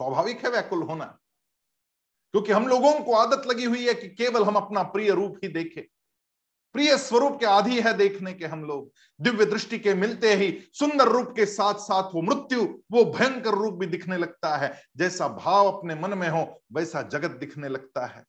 [0.00, 1.04] स्वाभाविक है व्याकुल होना,
[2.34, 5.48] क्योंकि हम लोगों को आदत लगी हुई है कि केवल हम अपना प्रिय रूप ही
[5.48, 5.82] देखें।
[6.74, 11.08] प्रिय स्वरूप के आदि है देखने के हम लोग। दिव्य दृष्टि के मिलते ही सुंदर
[11.08, 15.70] रूप के साथ साथ वो मृत्यु, वो भयंकर रूप भी दिखने लगता है। जैसा भाव
[15.72, 18.24] अपने मन में हो, वैसा जगत दिखने लगता है।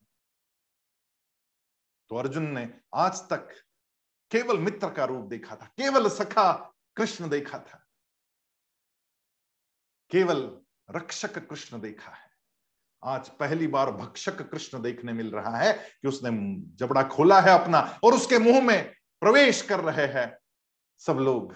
[2.11, 3.49] तो अर्जुन ने आज तक
[4.31, 6.51] केवल मित्र का रूप देखा था, केवल सखा
[6.97, 7.79] कृष्ण देखा था,
[10.11, 10.41] केवल
[10.89, 12.22] रक्षक कृष्ण देखा है।
[13.03, 16.29] आज पहली बार भक्षक कृष्ण देखने मिल रहा है कि उसने
[16.75, 20.37] जबड़ा खोला है अपना और उसके मुँह में प्रवेश कर रहे हैं।
[20.99, 21.55] सब लोग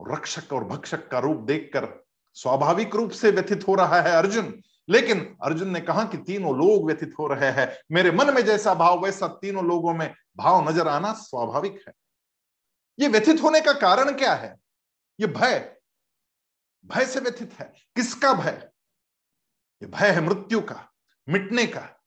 [0.00, 1.88] रक्षक और भक्षक का रूप देखकर
[2.36, 6.86] स्वाभाविक रूप से व्यथित हो रहा है अर्जुन। लेकिन अर्जुन ने कहा कि तीनों लोग
[6.86, 10.88] व्यथित हो रहे हैं। मेरे मन में जैसा भाव, वैसा तीनों लोगों में भाव नज़र
[10.88, 11.92] आना स्वाभाविक है।
[12.98, 14.54] ये व्यथित होने का कारण क्या है?
[15.20, 15.76] ये भय
[16.84, 18.68] भय से व्यथित है। किसका भय?
[19.82, 20.92] ये भय है मृत्यु का,
[21.28, 22.02] मिटने का।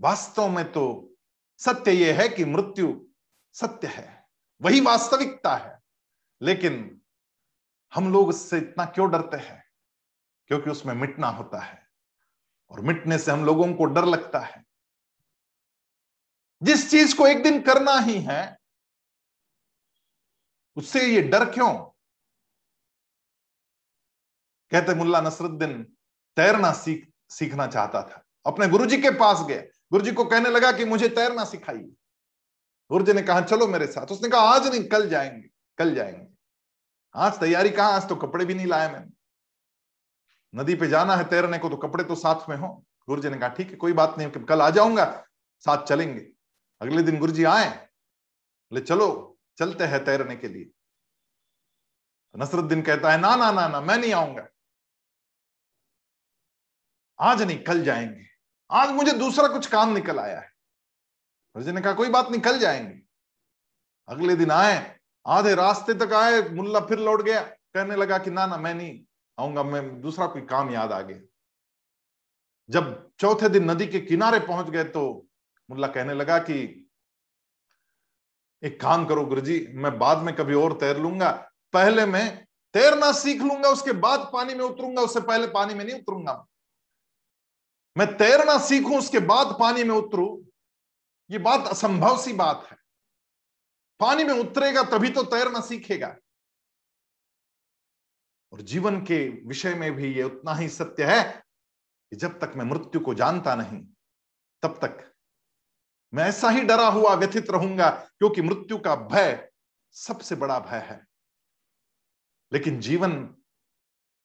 [0.00, 1.14] वास्तव में तो
[1.58, 3.06] सत्य यह है कि मृत्यु
[3.52, 4.28] सत्य है,
[4.62, 5.80] वही वास्तविकता है।
[6.42, 7.02] लेकिन
[7.94, 9.64] हम लोग उससे इतना क्यों डरते हैं?
[10.46, 11.90] क्योंकि उसमें मिटना होता है
[12.70, 14.64] और मिटने से हम लोगों को डर लगता है।
[16.62, 18.58] जिस चीज़ को एक दिन करना ही है,
[20.76, 21.89] उससे ये डर क्यों?
[24.72, 25.82] कहते मुल्ला नसरुद्दीन
[26.36, 30.84] तैरना सीख, सीखना चाहता था। अपने गुरुजी के पास गया गुरुजी को कहने लगा कि
[30.84, 31.92] मुझे तैरना सिखाइए।
[32.90, 36.26] गुरुजी ने कहा, चलो मेरे साथ। उसने कहा, आज नहीं, कल जाएँगे कल जाएँगे।
[37.14, 37.86] आज तैयारी कहा?
[37.86, 39.10] आज तो कपड़े भी नहीं लाए मैंने।
[40.54, 43.48] नदी पे जाना है तैरने को तो कपड़े तो साथ में हो। गुरुजी ने कहा,
[43.48, 45.24] ठीक है, कोई बात नहीं, कल आ जाऊँगा,
[45.58, 46.32] साथ चलेंगे।
[46.80, 47.68] अगले दिन गुरुजी आए।
[48.72, 50.70] बोले, चलो, चलते हैं तैरने के लिए।
[52.36, 54.48] नसरुद्दीन कहता है, ना ना ना ना, मैं नहीं आऊँगा।
[57.20, 58.26] आज नहीं कल जाएँगे।
[58.70, 60.50] आज मुझे दूसरा कुछ काम निकल आया है।
[61.56, 63.02] गुरुजी ने कहा, कोई बात नहीं कल जाएँगे।
[64.08, 68.46] अगले दिन आए, आधे रास्ते तक आए, मुल्ला फिर लौट गया। कहने लगा कि ना
[68.46, 69.00] ना, मैं नहीं
[69.38, 71.20] आऊँगा, मैं दूसरा कोई काम याद आ गया।
[72.70, 75.26] जब चौथे दिन नदी के किनारे पहुँच गए तो
[75.70, 76.90] मुल्ला कहने लगा कि,
[78.62, 81.30] एक काम करो गुरुजी, मैं बाद में कभी और तैर लूँगा।
[81.72, 86.00] पहले मैं तैरना सीख लूँगा, उसके बाद पानी में उतरूँगा, उससे पहले पानी में नहीं
[86.00, 86.46] उतरूँगा
[87.96, 90.46] मैं तैरना सीखूं, उसके बाद पानी में उतरू,
[91.30, 92.76] ये बात असंभव सी बात है।
[94.00, 96.16] पानी में उतरेगा तभी तो तैरना सीखेगा।
[98.52, 101.44] और जीवन के विषय में भी ये उतना ही सत्य है
[102.10, 103.86] कि जब तक मैं मृत्यु को जानता नहीं,
[104.62, 105.14] तब तक
[106.14, 109.52] मैं ऐसा ही डरा हुआ व्यथित रहूँगा, क्योंकि मृत्यु का भय
[109.92, 111.06] सबसे बड़ा भय है।
[112.52, 113.36] लेकिन जीवन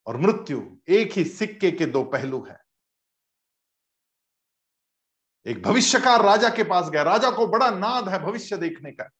[0.06, 2.65] और मृत्यु एक ही सिक्के के दो पहलू है।
[5.46, 9.10] एक भविष्यकार राजा के पास गया। राजा को बड़ा नाद है भविष्य देखने का।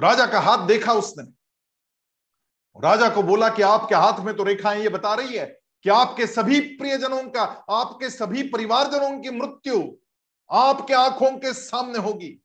[0.00, 1.24] राजा का हाथ देखा उसने।
[2.80, 5.46] राजा को बोला कि आपके हाथ में तो रेखाएँ ये बता रही है
[5.82, 9.92] कि आपके सभी प्रियजनों का, आपके सभी परिवारजनों की मृत्यु
[10.50, 12.42] आपके आँखों के सामने होगी।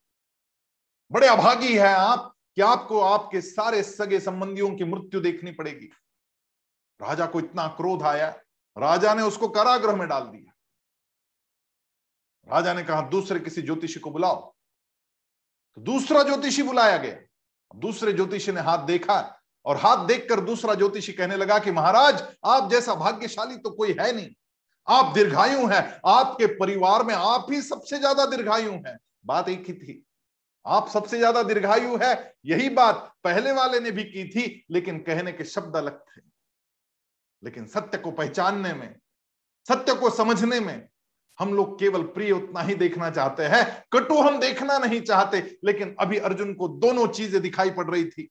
[1.12, 5.86] बड़े अभागी है आप कि आपको आपके सारे सगे संबंधियों की मृत्यु देखनी पड़ेगी।
[7.02, 8.30] राजा को इतना क्रोध आया।
[8.78, 10.51] राजा ने उसको कारागृह में डाल दिया।
[12.48, 14.36] राजा ने कहा, दूसरे किसी ज्योतिषी को बुलाओ।
[15.78, 17.18] तो दूसरा ज्योतिषी बुलाया गया।
[17.72, 19.20] दूसरे ज्योतिषी ने हाथ देखा
[19.66, 24.12] और हाथ देखकर दूसरा ज्योतिषी कहने लगा कि, महाराज, आप जैसा भाग्यशाली तो कोई है
[24.16, 24.30] नहीं।
[24.88, 29.74] आप दीर्घायु हैं। आपके परिवार में आप ही सबसे ज़्यादा दीर्घायु हैं। बात एक ही
[29.74, 30.04] थी।
[30.66, 35.32] आप सबसे ज़्यादा दीर्घायु है, यही बात पहले वाले ने भी की थी, लेकिन कहने
[35.32, 36.22] के शब्द अलग थे।
[37.44, 38.96] लेकिन सत्य को पहचानने में,
[39.68, 40.88] सत्य को समझने में
[41.40, 45.96] हम लोग केवल प्रिय उतना ही देखना चाहते हैं, कटु हम देखना नहीं चाहते, लेकिन
[46.00, 48.30] अभी अर्जुन को दोनों चीज़ें दिखाई पड़ रही थी।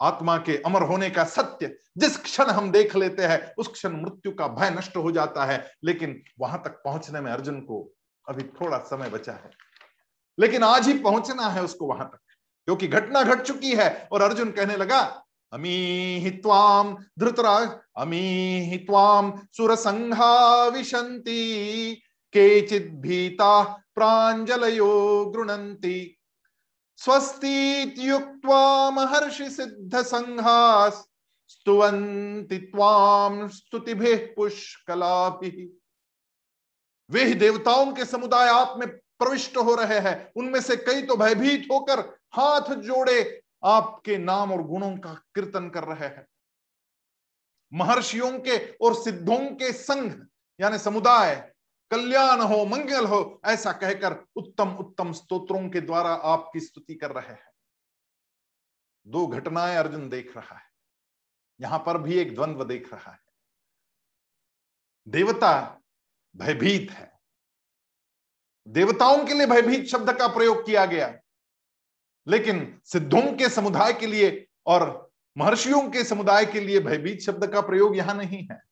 [0.00, 4.32] आत्मा के अमर होने का सत्य, जिस क्षण हम देख लेते हैं, उस क्षण मृत्यु
[4.32, 7.92] का भय नष्ट हो जाता है, लेकिन वहाँ तक पहुँचने में अर्जुन को
[8.28, 9.50] अभी थोड़ा समय बचा है।
[10.38, 12.18] लेकिन आज ही पहुँचना है उसको वहाँ तक,
[12.68, 15.23] क्योंकि घटना घट चुकी है, और अर्जुन कहने लगा
[15.54, 18.20] अमी हित्वाम धृतराज अमी
[18.70, 23.62] हित्वाम सुर संघा विशंति केचित भीता
[23.94, 26.18] प्रांजलयो गृणंती
[26.96, 30.02] स्वस्तीत्युक्त्वा महर्षि सिद्ध
[33.48, 35.80] स्तुतिभिः पुष्कलापि
[37.10, 41.68] वे देवताओं के समुदाय आप में प्रविष्ट हो रहे हैं। उनमें से कई तो भयभीत
[41.72, 42.00] होकर
[42.32, 46.26] हाथ जोड़े आपके नाम और गुणों का कीर्तन कर रहे हैं।
[47.72, 50.26] महर्षियों के और सिद्धों के संघ
[50.60, 51.54] यानी समुदाय,
[51.90, 57.32] कल्याण हो, मंगल हो, ऐसा कहकर उत्तम उत्तम स्तोत्रों के द्वारा आपकी स्तुति कर रहे
[57.32, 57.50] हैं।
[59.06, 60.64] दो घटनाएँ अर्जुन देख रहा है।
[61.60, 63.18] यहाँ पर भी एक द्वंद्व देख रहा है।
[65.08, 65.80] देवता
[66.36, 67.20] भयभीत है।
[68.68, 71.20] देवताओं के लिए भयभीत शब्द का प्रयोग किया गया।
[72.26, 77.60] लेकिन सिद्धों के समुदाय के लिए और महर्षियों के समुदाय के लिए भयभीत शब्द का
[77.60, 78.62] प्रयोग यहाँ नहीं है।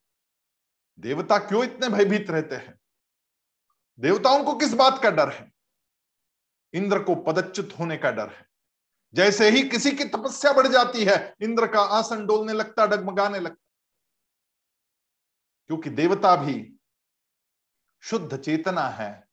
[0.98, 2.80] देवता क्यों इतने भयभीत रहते हैं?
[3.98, 5.52] देवताओं को किस बात का डर है?
[6.72, 8.46] इंद्र को पदच्युत होने का डर है।
[9.14, 13.68] जैसे ही किसी की तपस्या बढ़ जाती है, इंद्र का आसन डोलने लगता, डगमगाने लगता।
[15.66, 16.76] क्योंकि देवता भी
[18.00, 19.28] शुद्ध चेतना है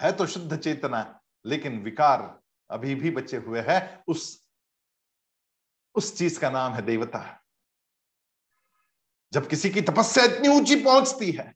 [0.00, 4.44] है तो शुद्ध चेतना, लेकिन विकार अभी भी बचे हुए हैं, उस
[5.94, 7.20] उस चीज़ का नाम है देवता।
[9.32, 11.54] जब किसी की तपस्या इतनी ऊँची पहुँचती है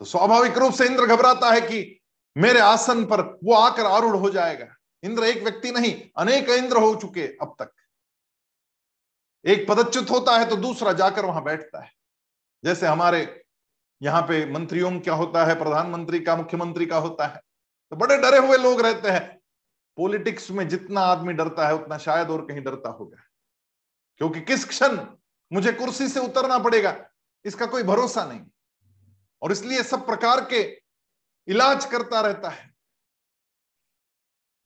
[0.00, 2.00] तो स्वाभाविक रूप से इंद्र घबराता है कि
[2.36, 4.66] मेरे आसन पर वो आकर आरूढ़ हो जाएगा।
[5.02, 7.72] इंद्र एक व्यक्ति नहीं, अनेक इंद्र हो चुके अब तक।
[9.44, 11.92] एक पदच्युत होता है तो दूसरा जाकर वहाँ बैठता है।
[12.64, 13.44] जैसे हमारे
[14.00, 17.42] यहाँ पे मंत्रियों क्या होता है, प्रधानमंत्री का, मुख्यमंत्री का होता है
[17.92, 19.39] तो बड़े डरे हुए लोग रहते हैं।
[20.00, 23.22] पॉलिटिक्स में जितना आदमी डरता है, उतना शायद और कहीं डरता होगा।
[24.16, 25.06] क्योंकि किस क्षण
[25.52, 27.10] मुझे कुर्सी से उतरना पड़ेगा,
[27.44, 28.40] इसका कोई भरोसा नहीं।
[29.42, 30.82] और इसलिए सब प्रकार के
[31.48, 32.74] इलाज करता रहता है।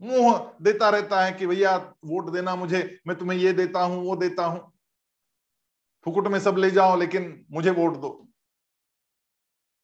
[0.02, 4.16] मुँह देता रहता है कि भैया, वोट देना मुझे, मैं तुम्हें ये देता हूँ, वो
[4.16, 4.72] देता हूँ।
[6.04, 8.28] फुकुट में सब ले जाओ, लेकिन मुझे वोट दो।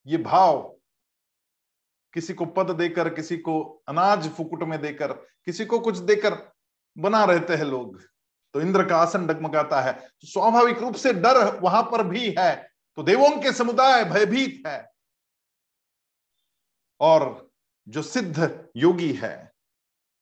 [0.07, 0.80] ये भाव
[2.15, 5.13] किसी को पद देकर, किसी को अनाज फुकुट में देकर,
[5.45, 6.53] किसी को कुछ देकर
[6.99, 8.03] बना रहते हैं लोग।
[8.55, 12.71] तो इंद्र का आसन डगमगाता है। तो स्वाभाविक रूप से डर वहाँ पर भी है।
[12.97, 14.93] तो देवों के समुदाय भयभीत है।
[17.01, 17.51] और
[17.89, 19.53] जो सिद्ध योगी है,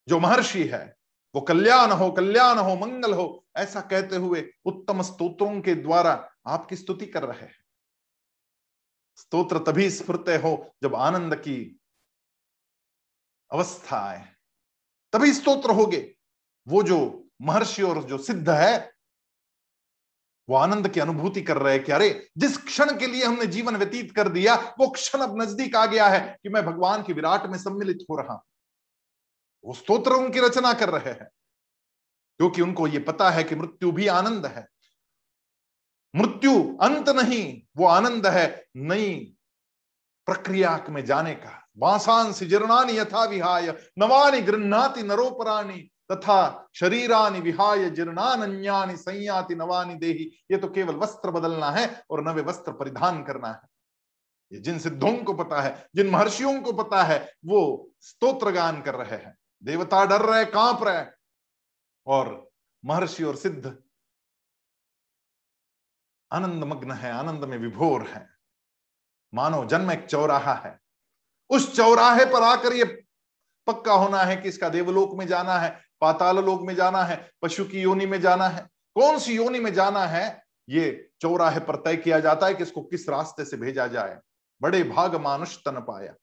[0.08, 0.96] जो महर्षि है,
[1.34, 6.76] वो कल्याण हो कल्याण हो, मंगल हो, ऐसा कहते हुए उत्तम स्तोत्रों के द्वारा आपकी
[6.76, 7.58] स्तुति कर रहे हैं।
[9.16, 11.77] स्तोत्र तभी स्फुरते हो जब आनंद की
[13.50, 14.26] अवस्था आए
[15.12, 16.00] तभी स्तोत्र होगे।
[16.66, 16.98] वो जो
[17.42, 18.92] महर्षि और जो सिद्ध है,
[20.48, 23.76] वो आनंद की अनुभूति कर रहे हैं कि अरे, जिस क्षण के लिए हमने जीवन
[23.76, 27.46] व्यतीत कर दिया, वो क्षण अब नज़दीक आ गया है कि मैं भगवान की विराट
[27.46, 28.42] में सम्मिलित हो रहा हूँ।
[29.64, 31.28] वो स्तोत्र उनकी रचना कर रहे हैं,
[32.40, 34.66] क्योंकि उनको ये पता है कि मृत्यु भी आनंद है।
[36.14, 39.14] मृत्यु अंत नहीं, वो आनंद है नई
[40.28, 43.66] प्रक्रिया में जाने का। वासांस जीर्णानी यथा विहाय,
[43.98, 51.70] नवानी गृहती नरोपराणी, तथा शरीरानि विहाय जीर्णान्यानि संयाति नवानि देही। ये तो केवल वस्त्र बदलना
[51.70, 53.60] है और नवे वस्त्र परिधान करना है।
[54.52, 58.94] ये जिन सिद्धों को पता है, जिन महर्षियों को पता है, वो स्तोत्र गान कर
[58.94, 61.06] रहे हैं। देवता डर रहे, काँप रहे
[62.06, 62.50] और
[62.84, 63.78] महर्षि और सिद्ध
[66.32, 68.28] आनंद मग्न है, आनंद में विभोर है।
[69.34, 70.87] मानो जन्म एक चौराहा है।
[71.50, 72.84] उस चौराहे पर आकर ये
[73.66, 77.64] पक्का होना है कि इसका देवलोक में जाना है पाताल लोक में जाना है, पशु
[77.64, 78.62] की योनि में जाना है।
[78.96, 80.44] कौन सी योनि में जाना है?
[80.68, 84.20] ये चौराहे पर तय किया जाता है कि इसको किस रास्ते से भेजा जाए।
[84.62, 86.14] बड़े भाग मानुष तन पाया।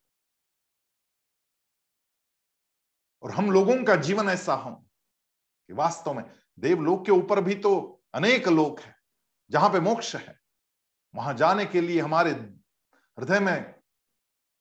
[3.23, 6.23] और हम लोगों का जीवन ऐसा हो कि वास्तव में
[6.59, 8.95] देवलोक के ऊपर भी तो अनेक लोक है,
[9.51, 10.39] जहाँ पे मोक्ष है।
[11.13, 13.74] वहाँ जाने के लिए हमारे हृदय में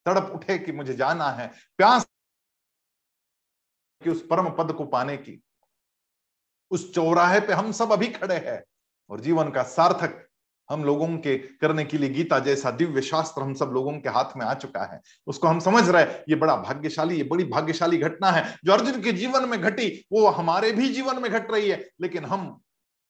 [0.07, 2.07] तड़प उठे कि मुझे जाना है, प्यास
[4.03, 5.41] कि उस परम पद को पाने की।
[6.71, 8.63] उस चौराहे पे हम सब अभी खड़े हैं
[9.11, 10.21] और जीवन का सार्थक
[10.69, 14.37] हम लोगों के करने के लिए गीता जैसा दिव्य शास्त्र हम सब लोगों के हाथ
[14.37, 18.31] में आ चुका है। उसको हम समझ रहे ये बड़ा भाग्यशाली, ये बड़ी भाग्यशाली घटना
[18.31, 21.91] है। जो अर्जुन के जीवन में घटी, वो हमारे भी जीवन में घट रही है,
[22.01, 22.61] लेकिन हम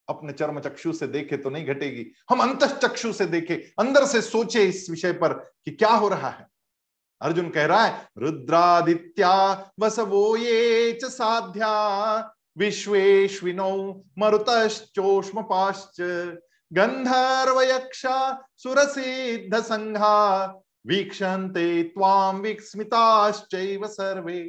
[0.09, 4.21] अपने चर्म चक्षु से देखे तो नहीं घटेगी। हम अंत चक्षु से देखे, अंदर से
[4.23, 5.33] सोचे इस विषय पर
[5.65, 6.47] कि क्या हो रहा है।
[7.21, 9.35] अर्जुन कह रहा है, रुद्रादित्या
[9.81, 11.73] वसवो ये च साध्या
[12.59, 16.01] विश्वेश्विनो मरुतश्चोष्म पाश्च
[16.73, 18.19] गंधर्व यक्षा
[18.57, 20.45] सुरसिद्ध संघा
[20.87, 24.41] वीक्षन्ते त्वाम विस्मिताश्चैव सर्वे।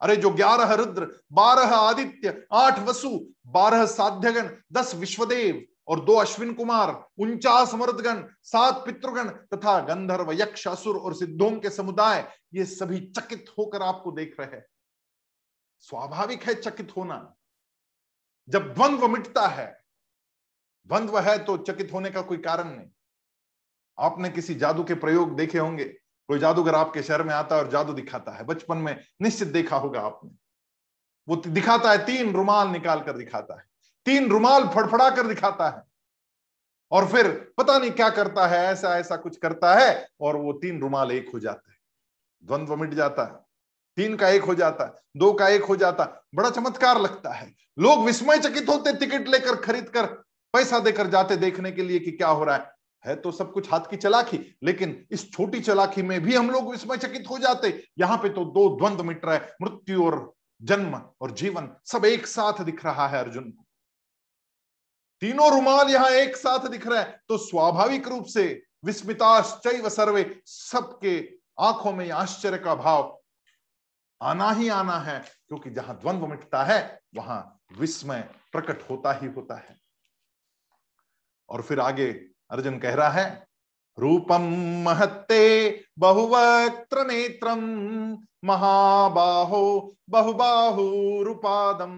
[0.00, 3.10] अरे जो ग्यारह रुद्र, बारह आदित्य, आठ वसु,
[3.46, 10.68] बारह साध्यगण, दस विश्वदेव और दो अश्विन कुमार, उनचास मर्दगण, सात पितृगण तथा गंधर्व, यक्ष,
[10.68, 14.66] असुर और सिद्धों के समुदाय, ये सभी चकित होकर आपको देख रहे हैं।
[15.80, 17.34] स्वाभाविक है चकित होना।
[18.48, 19.84] जब द्वंद्व मिटता है,
[20.86, 22.88] द्वंद्व है तो चकित होने का कोई कारण नहीं।
[23.98, 25.84] आपने किसी जादू के प्रयोग देखे होंगे,
[26.28, 29.76] कोई जादूगर आपके शहर में आता है और जादू दिखाता है। बचपन में निश्चित देखा
[29.76, 30.30] होगा आपने।
[31.28, 33.75] वो दिखाता है, तीन रुमाल निकाल कर दिखाता है।
[34.06, 35.82] तीन रुमाल फड़फड़ा कर दिखाता है।
[36.92, 40.80] और फिर पता नहीं क्या करता है, ऐसा ऐसा कुछ करता है और वो तीन
[40.80, 41.76] रुमाल एक हो जाता है।
[42.44, 43.44] द्वंद्व मिट जाता है।
[43.96, 47.30] तीन का एक हो जाता है, दो का एक हो जाता है, बड़ा चमत्कार लगता
[47.30, 50.06] है। लोग विस्मय चकित होते टिकट लेकर, खरीद कर,
[50.54, 53.70] पैसा देकर जाते देखने के लिए कि क्या हो रहा है। है तो सब कुछ
[53.72, 57.68] हाथ की चलाखी लेकिन इस छोटी चलाखी में भी हम लोग विस्मय चकित हो जाते
[57.98, 62.26] यहाँ पे तो दो द्वंद्व मिट रहा है, मृत्यु और जन्म और जीवन, सब एक
[62.26, 63.65] साथ दिख रहा है अर्जुन को।
[65.22, 71.18] तीनों रुमाल यहाँ एक साथ दिख रहा है। तो स्वाभाविक रूप से विस्मिताश्चैव सर्वे, सबके
[71.60, 73.18] आँखों में आश्चर्य का भाव
[74.20, 78.20] आना ही आना है, क्योंकि जहाँ द्वंद्व मिटता है, वहाँ विस्मय
[78.52, 79.76] प्रकट होता ही होता है।
[81.48, 82.10] और फिर आगे
[82.50, 83.46] अर्जुन कह रहा है
[83.98, 84.42] रूपम
[84.84, 87.60] महत्ते बहुवक्त्र नेत्रम
[88.44, 91.92] महाबाहो बहुबाहुरुपादम।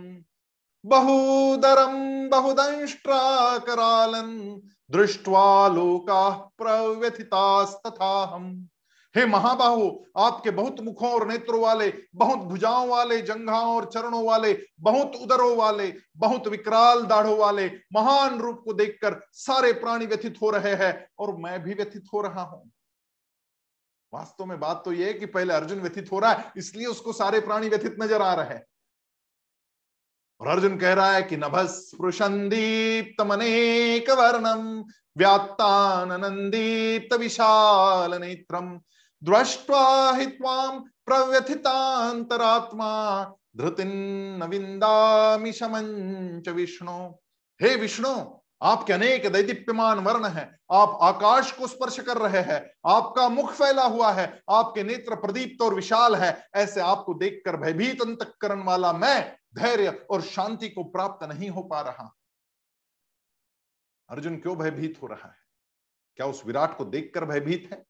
[0.88, 1.94] बहुदरम
[2.30, 4.28] बहुदंष्ट्राकरालन
[4.90, 8.68] दृष्टवा लोका प्रव्यथितास्तथा हम
[9.14, 14.52] हे महाबाहु, आपके बहुत मुखों और नेत्रों वाले, बहुत भुजाओं वाले, जंघाओं और चरणों वाले,
[14.80, 20.50] बहुत उदरों वाले, बहुत विकराल दाढ़ों वाले, महान रूप को देखकर सारे प्राणी व्यथित हो
[20.50, 22.70] रहे हैं और मैं भी व्यथित हो रहा हूँ।
[24.12, 27.12] वास्तव में बात तो यह है कि पहले अर्जुन व्यथित हो रहा है, इसलिए उसको
[27.12, 28.64] सारे प्राणी व्यथित नज़र आ रहे हैं।
[30.40, 34.84] और अर्जुन कह रहा है कि नभस्पृशंदीप्त मनेक वर्णम
[35.16, 38.80] व्यात्तानंदीप्त विशाल नेत्रम
[39.24, 47.10] दृष्ट्वा हि त्वां प्रव्यथितांतरात्मा धृतिन विंदामि शमंच विष्णु।
[47.62, 48.24] हे विष्णु,
[48.62, 53.82] आपके अनेक दैदीप्यमान वर्ण है। आप आकाश को स्पर्श कर रहे हैं। आपका मुख फैला
[53.82, 59.37] हुआ है। आपके नेत्र प्रदीप्त और विशाल है। ऐसे आपको देखकर भयभीत अंतकरण वाला मैं
[59.54, 62.16] धैर्य और शांति को प्राप्त नहीं हो पा रहा।
[64.08, 65.38] अर्जुन क्यों भयभीत हो रहा है?
[66.16, 67.86] क्या उस विराट को देखकर भयभीत है?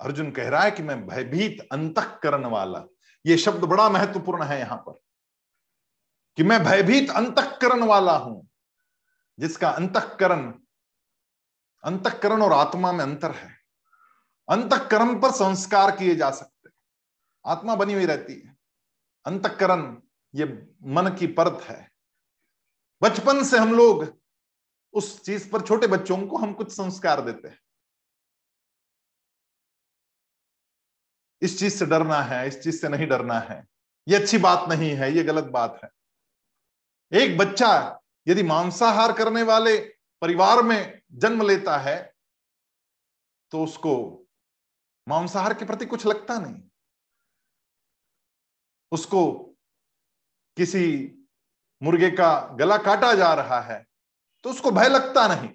[0.00, 2.84] अर्जुन कह रहा है कि मैं भयभीत अंतकरण वाला।
[3.26, 5.00] यह शब्द बड़ा महत्वपूर्ण है यहाँ पर।
[6.36, 8.48] कि मैं भयभीत अंतकरण वाला हूँ,
[9.38, 10.54] जिसका अंतकरण
[11.84, 13.56] अंतकरण और आत्मा में अंतर है।
[14.48, 16.51] अंतकरण पर संस्कार किए जा सकते
[17.46, 18.56] आत्मा बनी हुई रहती है।
[19.26, 20.00] अंतकरण
[20.34, 20.44] ये
[20.86, 21.90] मन की परत है।
[23.02, 24.20] बचपन से हम लोग
[24.94, 27.58] उस चीज़ पर छोटे बच्चों को हम कुछ संस्कार देते हैं।
[31.42, 33.66] इस चीज़ से डरना है, इस चीज़ से नहीं डरना है।
[34.08, 35.90] ये अच्छी बात नहीं है, ये गलत बात है।
[37.12, 39.78] एक बच्चा यदि मांसाहार करने वाले
[40.22, 42.14] परिवार में जन्म लेता है
[43.52, 43.94] तो उसको
[45.08, 46.62] मांसाहार के प्रति कुछ लगता नहीं।
[48.92, 49.22] उसको
[50.56, 50.84] किसी
[51.82, 53.86] मुर्गे का गला काटा जा रहा है
[54.44, 55.48] तो उसको भय लगता नहीं।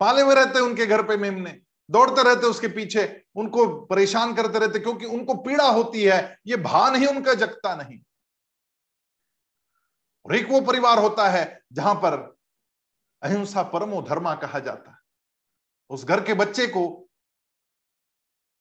[0.00, 1.50] पाले हुए रहते उनके घर पे मेमने,
[1.88, 6.96] दौड़ते रहते उसके पीछे, उनको परेशान करते रहते क्योंकि उनको पीड़ा होती है, ये भान
[6.96, 8.00] ही उनका जगता नहीं।
[10.26, 12.14] और एक वो परिवार होता है जहाँ पर
[13.22, 14.98] अहिंसा परमो धर्मा कहा जाता है।
[15.90, 16.82] उस घर के बच्चे को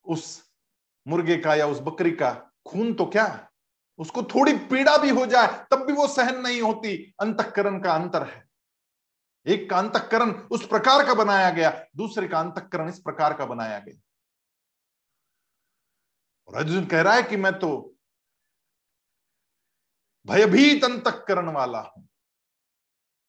[0.06, 0.49] उस
[1.10, 3.50] मुर्गे का या उस बकरी का खून तो क्या?
[3.98, 8.24] उसको थोड़ी पीड़ा भी हो जाए, तब भी वो सहन नहीं होती। अंतकरण का अंतर
[8.24, 8.50] है।
[9.48, 13.80] एक का अंतकरण उस प्रकार का बनाया गया, दूसरे का अंतकरण इस प्रकार का बनाया
[13.80, 14.02] गया।
[16.48, 17.96] और अर्जुन कह रहा है कि मैं तो
[20.28, 22.08] भयभीत अंतकरण वाला हूँ।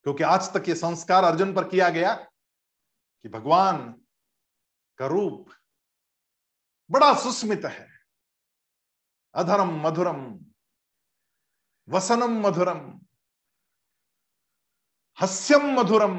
[0.03, 2.15] क्योंकि आज तक ये संस्कार अर्जुन पर किया गया
[3.23, 3.93] कि भगवान
[4.99, 5.51] का रूप
[6.91, 7.87] बड़ा सुस्मित है।
[9.35, 10.39] अधरम मधुरम,
[11.89, 12.81] वसनम मधुरम,
[15.19, 16.19] हस्यम मधुरम।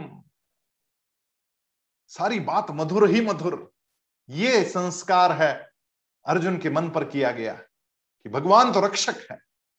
[2.11, 3.71] सारी बात मधुर ही मधुर।
[4.29, 5.51] ये संस्कार है
[6.25, 9.37] अर्जुन के मन पर किया गया कि भगवान तो रक्षक है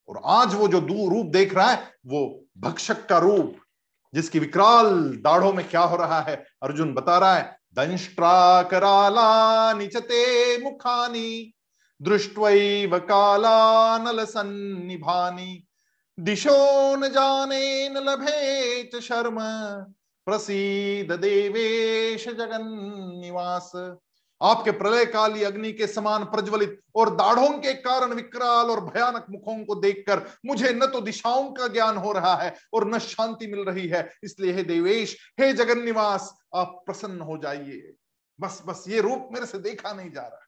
[0.08, 3.56] और आज वो जो दू रूप देख रहा है, वो भक्षक का रूप,
[4.14, 8.62] जिसकी विकराल दाढ़ों में क्या हो रहा है, अर्जुन बता रहा है दंष्ट्रा
[9.88, 11.52] च ते मुखानि,
[12.02, 15.64] दृष्ट्वैव काला नल सन्निभानी
[16.18, 19.38] दिशो न जाने न लभे च शर्म,
[20.26, 22.68] प्रसीद देवेश जगन
[23.20, 23.72] निवास
[24.42, 29.64] आपके प्रलय काली अग्नि के समान प्रज्वलित और दाढ़ों के कारण विकराल और भयानक मुखों
[29.64, 33.64] को देखकर मुझे न तो दिशाओं का ज्ञान हो रहा है और न शांति मिल
[33.64, 37.94] रही है। इसलिए हे देवेश, हे जगन निवास आप प्रसन्न हो जाइए।
[38.40, 40.46] बस बस ये रूप मेरे से देखा नहीं जा रहा।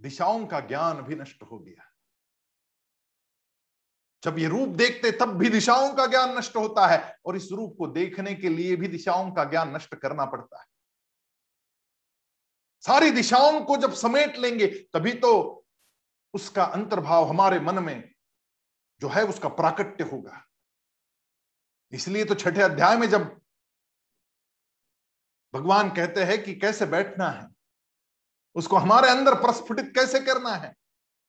[0.00, 1.85] दिशाओं का ज्ञान भी नष्ट हो गया।
[4.22, 7.74] जब ये रूप देखते तब भी दिशाओं का ज्ञान नष्ट होता है और इस रूप
[7.78, 10.66] को देखने के लिए भी दिशाओं का ज्ञान नष्ट करना पड़ता है।
[12.82, 15.64] सारी दिशाओं को जब समेट लेंगे, तभी तो
[16.34, 18.12] उसका अंतर्भाव हमारे मन में
[19.00, 20.42] जो है उसका प्राकट्य होगा।
[21.92, 23.40] इसलिए तो छठे अध्याय में जब
[25.54, 27.48] भगवान कहते हैं कि कैसे बैठना है,
[28.56, 30.74] उसको हमारे अंदर प्रस्फुटित कैसे करना है,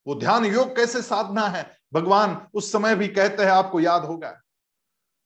[0.07, 4.41] वो ध्यान योग कैसे साधना है भगवान उस समय भी कहते हैं, आपको याद होगा।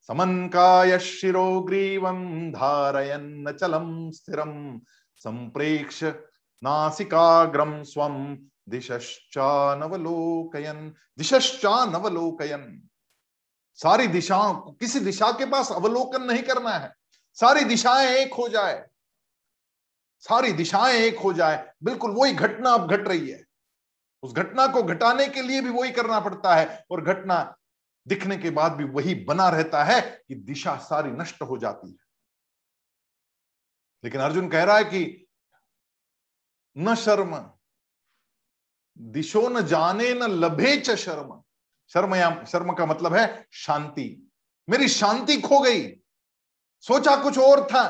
[0.07, 4.81] समन का शिरो ग्रीवम धारयन चलम स्थिरम
[5.15, 6.03] संप्रेक्ष
[6.63, 8.37] नासिकाग्रम स्व स्वम
[8.69, 12.87] दिशश्चानवलोकयन दिशश्चानवलोकयन
[13.75, 16.93] सारी दिशाओं, किसी दिशा के पास अवलोकन नहीं करना है।
[17.33, 18.85] सारी दिशाएँ एक हो जाए।
[20.19, 23.43] सारी दिशाएँ एक हो जाए। बिल्कुल वही घटना अब घट रही है।
[24.23, 27.57] उस घटना को घटाने के लिए भी वही करना पड़ता है और घटना
[28.07, 31.97] दिखने के बाद भी वही बना रहता है कि दिशा सारी नष्ट हो जाती है।
[34.03, 35.27] लेकिन अर्जुन कह रहा है कि
[36.77, 37.51] न शर्म,
[38.97, 41.43] दिशो न जाने न लभे च शर्म।
[41.87, 44.31] शर्म या शर्म का मतलब है शांति।
[44.69, 45.87] मेरी शांति खो गई।
[46.79, 47.87] सोचा कुछ और था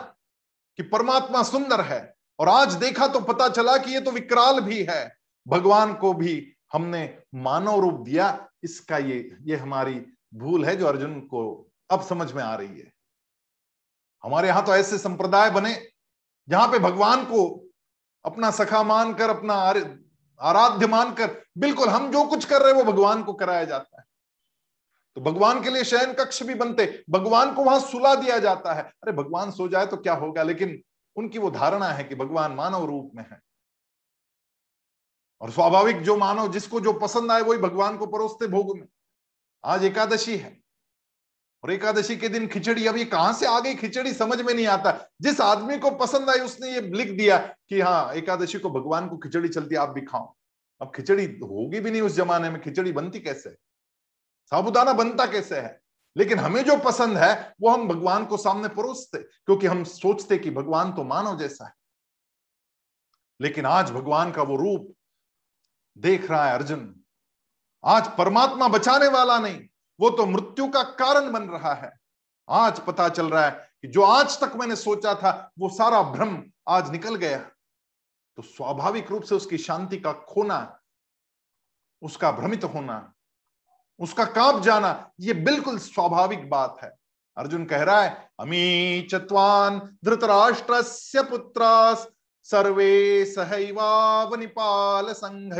[0.78, 4.84] कि परमात्मा सुंदर है और आज देखा तो पता चला कि ये तो विकराल भी
[4.84, 6.34] है। भगवान को भी
[6.74, 7.04] हमने
[7.36, 9.94] मानव रूप दिया, इसका ये ये हमारी
[10.34, 11.42] भूल है जो अर्जुन को
[11.90, 12.92] अब समझ में आ रही है।
[14.24, 15.76] हमारे यहाँ तो ऐसे संप्रदाय बने
[16.48, 17.44] जहाँ पे भगवान को
[18.26, 19.54] अपना सखा मानकर, अपना
[20.40, 24.06] आराध्य मानकर, बिल्कुल हम जो कुछ कर रहे हैं वो भगवान को कराया जाता है।
[25.18, 28.84] तो भगवान के लिए शयन कक्ष भी बनते, भगवान को वहाँ सुला दिया जाता है।
[28.84, 30.44] अरे भगवान सो जाए तो क्या होगा?
[30.44, 30.82] लेकिन
[31.16, 33.40] उनकी वो धारणा है कि भगवान मानव रूप में है।
[35.42, 38.88] और स्वाभाविक जो मानव जिसको जो पसंद आए वही भगवान को परोसते भोग में।
[39.66, 40.62] आज एकादशी है।
[41.64, 44.68] और एकादशी के दिन खिचड़ी, अब ये कहाँ से आ गई खिचड़ी समझ में नहीं
[44.68, 49.10] आता। जिस आदमी को पसंद आई उसने ये लिख दिया कि हाँ एकादशी को भगवान
[49.10, 50.36] को खिचड़ी चलती आप भी खाओ।
[50.82, 53.50] अब खिचड़ी होगी भी नहीं उस जमाने में, खिचड़ी बनती कैसे
[54.46, 55.82] साबुदाना बनता कैसे है?
[56.18, 60.52] लेकिन हमें जो पसंद है, वो हम भगवान को सामने परोसते, क्योंकि हम सोचते कि
[60.52, 61.74] भगवान तो मानव जैसा है।
[63.42, 64.94] लेकिन आज भगवान का वो रूप
[65.98, 66.96] देख रहा है अर्जुन,
[67.84, 69.60] आज परमात्मा बचाने वाला नहीं,
[70.00, 71.92] वो तो मृत्यु का कारण बन रहा है।
[72.48, 76.42] आज पता चल रहा है कि जो आज तक मैंने सोचा था, वो सारा भ्रम
[76.68, 77.40] आज निकल गया।
[78.38, 80.80] तो स्वाभाविक रूप से उसकी शांति का खोना,
[82.02, 83.14] उसका भ्रमित होना,
[84.00, 86.92] उसका काँप जाना, ये बिल्कुल स्वाभाविक बात है।
[87.38, 92.08] अर्जुन कह रहा है अमी चतवान धृतराष्ट्र पुत्रास
[92.44, 95.54] सर्वे सहैवावनिपाल संघ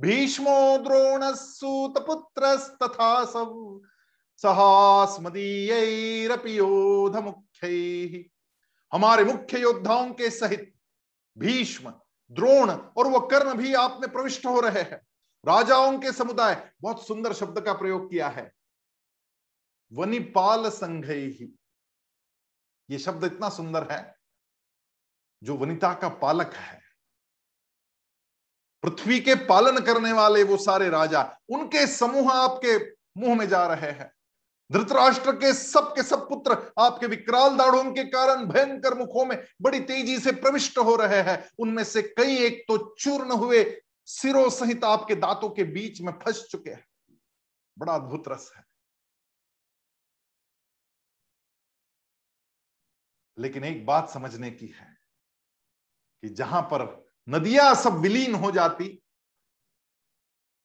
[0.00, 3.24] भीष्मो द्रोण सूत पुत्र तथा
[4.42, 7.16] सहास्मदीयरपि योध
[8.92, 10.74] हमारे मुख्य योद्धाओं के सहित
[11.38, 11.92] भीष्म,
[12.30, 15.06] द्रोण और वह कर्ण भी आप में प्रविष्ट हो रहे हैं।
[15.46, 18.52] राजाओं के समुदाय बहुत सुंदर शब्द का प्रयोग किया है।
[19.92, 21.58] वनिपाल संघ ही
[22.90, 24.15] ये शब्द इतना सुंदर है
[25.46, 26.82] जो वनिता का पालक है,
[28.82, 32.90] पृथ्वी के पालन करने वाले वो सारे राजा, उनके समूह आपके
[33.20, 34.12] मुँह में जा रहे हैं।
[34.72, 39.80] धृतराष्ट्र के सब के सब पुत्र आपके विकराल दाढ़ों के कारण भयंकर मुखों में बड़ी
[39.80, 44.84] तेज़ी से प्रविष्ट हो रहे हैं। उनमें से कई एक तो चूर्ण हुए, सिरों सहित
[44.84, 46.86] आपके दांतों के बीच में फंस चुके हैं।
[47.78, 48.64] बड़ा अद्भुत रस है।
[53.38, 54.95] लेकिन एक बात समझने की है
[56.22, 59.02] कि जहाँ पर नदियाँ सब विलीन हो जाती,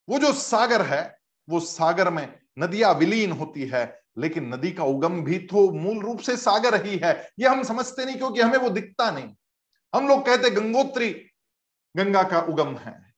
[0.09, 5.23] वो जो सागर है, वो सागर में नदियाँ विलीन होती है, लेकिन नदी का उगम
[5.23, 8.69] भी तो मूल रूप से सागर ही है। ये हम समझते नहीं क्योंकि हमें वो
[8.69, 9.33] दिखता नहीं।
[9.95, 11.09] हम लोग कहते गंगोत्री,
[11.97, 13.10] गंगा का उगम है।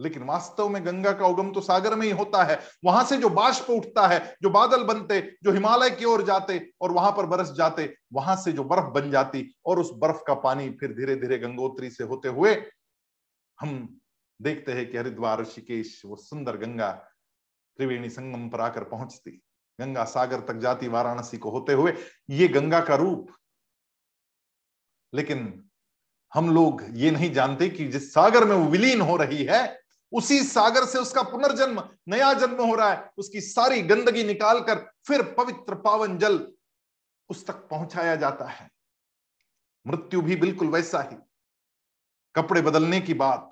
[0.00, 3.28] लेकिन वास्तव में गंगा का उगम तो सागर में ही होता है। वहाँ से जो
[3.28, 7.50] बाष्प उठता है, जो बादल बनते, जो हिमालय की ओर जाते और वहाँ पर बरस
[7.50, 11.38] जाते, वहाँ से जो बर्फ़ बन जाती और उस बर्फ़ का पानी फिर धीरे धीरे
[11.38, 12.54] गंगोत्री से होते हुए
[13.60, 14.00] हम
[14.42, 16.90] देखते हैं कि हरिद्वार, ऋषिकेश, वो सुंदर गंगा
[17.76, 19.30] त्रिवेणी संगम पर आकर पहुँचती।
[19.80, 21.92] गंगा सागर तक जाती वाराणसी को होते हुए।
[22.30, 23.30] ये गंगा का रूप।
[25.14, 25.70] लेकिन
[26.34, 29.85] हम लोग ये नहीं जानते कि जिस सागर में वो विलीन हो रही है
[30.16, 35.34] उसी सागर से उसका पुनर्जन्म, नया जन्म हो रहा है। उसकी सारी गंदगी निकालकर फिर
[35.34, 36.52] पवित्र पावन जल
[37.28, 38.70] उस तक पहुँचाया जाता है।
[39.86, 41.16] मृत्यु भी बिल्कुल वैसा ही।
[42.34, 43.50] कपड़े बदलने की बात।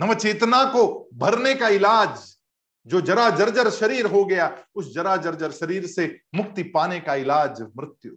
[0.00, 2.38] नवचेतना को भरने का इलाज
[2.86, 7.62] जो जरा जर्जर शरीर हो गया, उस जरा जर्जर शरीर से मुक्ति पाने का इलाज
[7.62, 8.16] मृत्यु।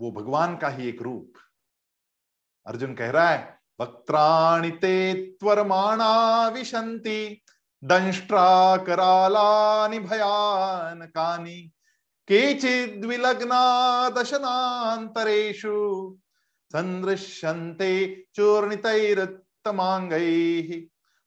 [0.00, 1.32] वो भगवान का ही एक रूप।
[2.66, 7.42] अर्जुन कह रहा है वक्त्राणि ते त्वरमाणा विशंति
[7.84, 11.70] दंष्ट्रा करालानि भयानकानि
[12.28, 16.16] केचिद्विलग्ना दशनान्तरेषु,
[16.72, 20.82] संदृश्यन्ते चूर्णितैरुत्तमाङ्गैः।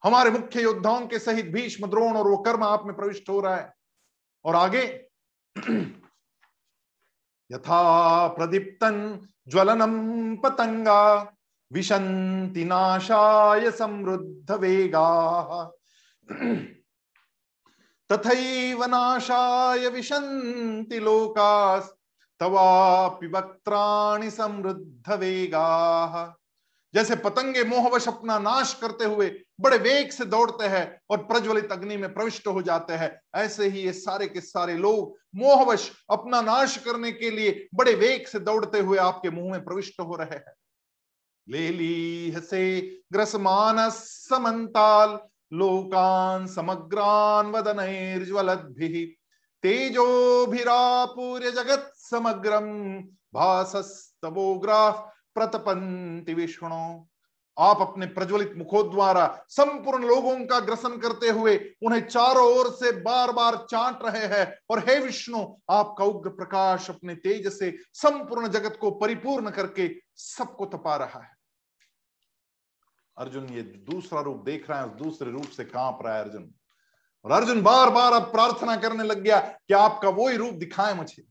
[0.08, 3.56] हमारे मुख्य योद्धाओं के सहित भीष्म, द्रोण और वो कर्म आप में प्रविष्ट हो रहा
[3.56, 3.74] है।
[4.46, 5.08] और आगे,
[7.52, 11.36] यथा प्रदीप्तन ज्वलनम पतंगा
[11.74, 15.64] विशंति नाशाय समृद्ध वेगा
[18.10, 21.94] तथैव नाशाय विशंति लोकास
[22.40, 26.36] तवापि वक्त्राणि समृद्ध वेगा
[26.94, 29.30] जैसे पतंगे मोहवश अपना नाश करते हुए
[29.62, 33.80] बड़े वेग से दौड़ते हैं और प्रज्वलित अग्नि में प्रविष्ट हो जाते हैं। ऐसे ही
[33.80, 38.80] ये सारे के सारे लोग मोहवश अपना नाश करने के लिए बड़े वेग से दौड़ते
[38.80, 40.54] हुए आपके मुँह में प्रविष्ट हो रहे हैं।
[41.50, 42.80] ले ली से
[43.14, 45.20] ग्रसमान समन्ताल,
[45.54, 49.06] लोकान समग्रान वदनैर्ज्वलद्भिः।
[49.64, 52.68] तेजोभिरापूर्य जगत समग्रम
[53.34, 57.06] भासस्तवोग्राफ प्रतपंति विष्णु।
[57.58, 62.92] आप अपने प्रज्वलित मुखों द्वारा संपूर्ण लोगों का ग्रसन करते हुए उन्हें चारों ओर से
[62.92, 68.48] बार बार चाट रहे हैं। और हे विष्णु, आपका उग्र प्रकाश अपने तेज से संपूर्ण
[68.48, 71.39] जगत को परिपूर्ण करके सबको तपा रहा है।
[73.20, 76.54] अर्जुन ये दूसरा रूप देख रहा है दूसरे रूप से काँप रहा है अर्जुन।
[77.26, 80.94] और अर्जुन बार बार अब प्रार्थना करने लग गया कि आपका वो ही रूप दिखाए
[80.94, 81.24] मुझे।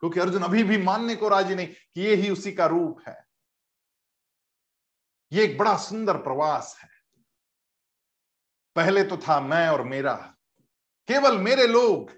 [0.00, 3.26] क्योंकि अर्जुन अभी भी मानने को राज़ी नहीं कि ये ही उसी का रूप है।
[5.32, 6.88] ये एक बड़ा सुंदर प्रवास है।
[8.76, 10.34] पहले तो था मैं और मेरा।
[11.08, 12.10] केवल मेरे लोग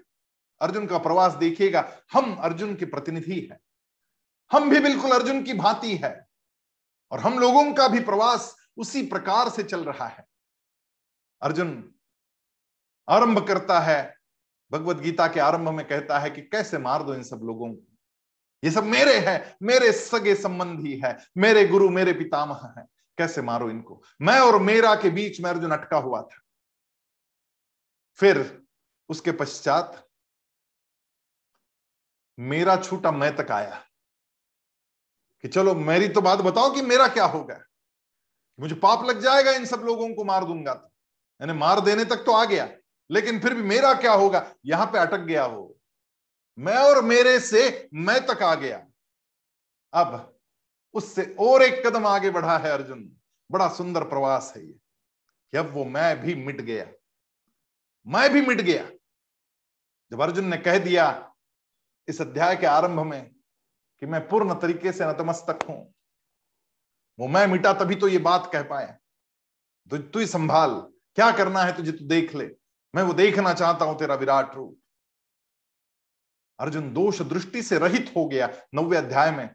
[0.61, 3.59] अर्जुन का प्रवास देखिएगा, हम अर्जुन के प्रतिनिधि हैं।
[4.51, 6.27] हम भी बिल्कुल अर्जुन की भांति है।
[7.11, 10.25] और हम लोगों का भी प्रवास उसी प्रकार से चल रहा है।
[11.41, 11.93] अर्जुन
[13.09, 14.17] आरंभ करता है,
[14.71, 17.97] भगवत गीता के आरंभ में कहता है कि कैसे मार दो इन सब लोगों को?
[18.63, 23.69] ये सब मेरे हैं, मेरे सगे संबंधी है, मेरे गुरु, मेरे पितामह है। कैसे मारो
[23.69, 24.03] इनको?
[24.21, 26.41] मैं और मेरा के बीच में अर्जुन अटका हुआ था।
[28.19, 28.63] फिर
[29.09, 30.07] उसके पश्चात
[32.39, 33.85] मेरा छूटा मैं तक आया
[35.41, 37.65] कि चलो मेरी तो बात बताओ कि मेरा क्या होगा
[38.59, 40.91] मुझे पाप लग जाएगा, इन सब लोगों को मार दूँगा। तो
[41.41, 42.69] यानी मार देने तक तो आ गया,
[43.09, 44.45] लेकिन फिर भी मेरा क्या होगा?
[44.65, 45.75] यहाँ पे अटक गया वो।
[46.57, 48.85] मैं और मेरे से मैं तक आ गया।
[49.93, 50.35] अब
[50.95, 53.09] उससे और एक कदम आगे बढ़ा है अर्जुन।
[53.49, 56.85] बड़ा सुंदर प्रवास है ये अब वो मैं भी मिट गया।
[58.07, 58.83] मैं भी मिट गया।
[60.11, 61.05] जब अर्जुन ने कह दिया
[62.07, 63.29] इस अध्याय के आरंभ में
[64.01, 65.79] कि मैं पूर्ण तरीके से नतमस्तक हूँ
[67.19, 68.97] वो मैं मिटा तभी तो ये बात कह पाया
[69.91, 70.75] तो तू ही संभाल।
[71.17, 72.45] क्या करना है तुझे, तू देख ले।
[72.93, 74.77] मैं वो देखना चाहता हूँ तेरा विराट रूप।
[76.59, 79.47] अर्जुन दोष दृष्टि से रहित हो गया नव्य अध्याय में।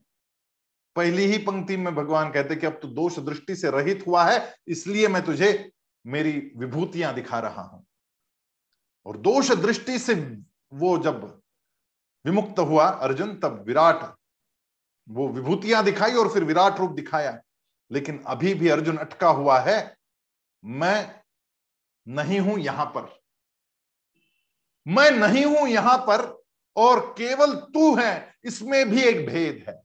[0.96, 4.54] पहली ही पंक्ति में भगवान कहते कि अब तू दोष दृष्टि से रहित हुआ है,
[4.68, 5.70] इसलिए मैं तुझे
[6.04, 7.84] मेरी विभूतियाँ दिखा रहा हूँ।
[9.06, 11.24] और दोष दृष्टि से वो जब
[12.24, 14.04] विमुक्त हुआ, अर्जुन तब विराट
[15.08, 17.40] वो विभूतियाँ दिखाई और फिर विराट रूप दिखाया।
[17.94, 19.96] लेकिन अभी भी अर्जुन अटका हुआ है,
[20.64, 21.20] मैं
[22.08, 23.22] नहीं हूँ यहाँ पर।
[24.86, 26.44] मैं नहीं हूँ यहाँ पर
[26.76, 29.82] और केवल तू है, इसमें भी एक भेद है।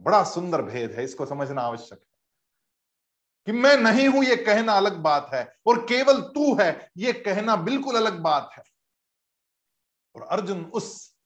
[0.00, 2.06] बड़ा सुंदर भेद है, इसको समझना आवश्यक है।
[3.46, 7.56] कि मैं नहीं हूँ यह कहना अलग बात है, और केवल तू है यह कहना
[7.56, 8.62] बिल्कुल अलग बात है।
[10.14, 11.16] और अर्जुन उस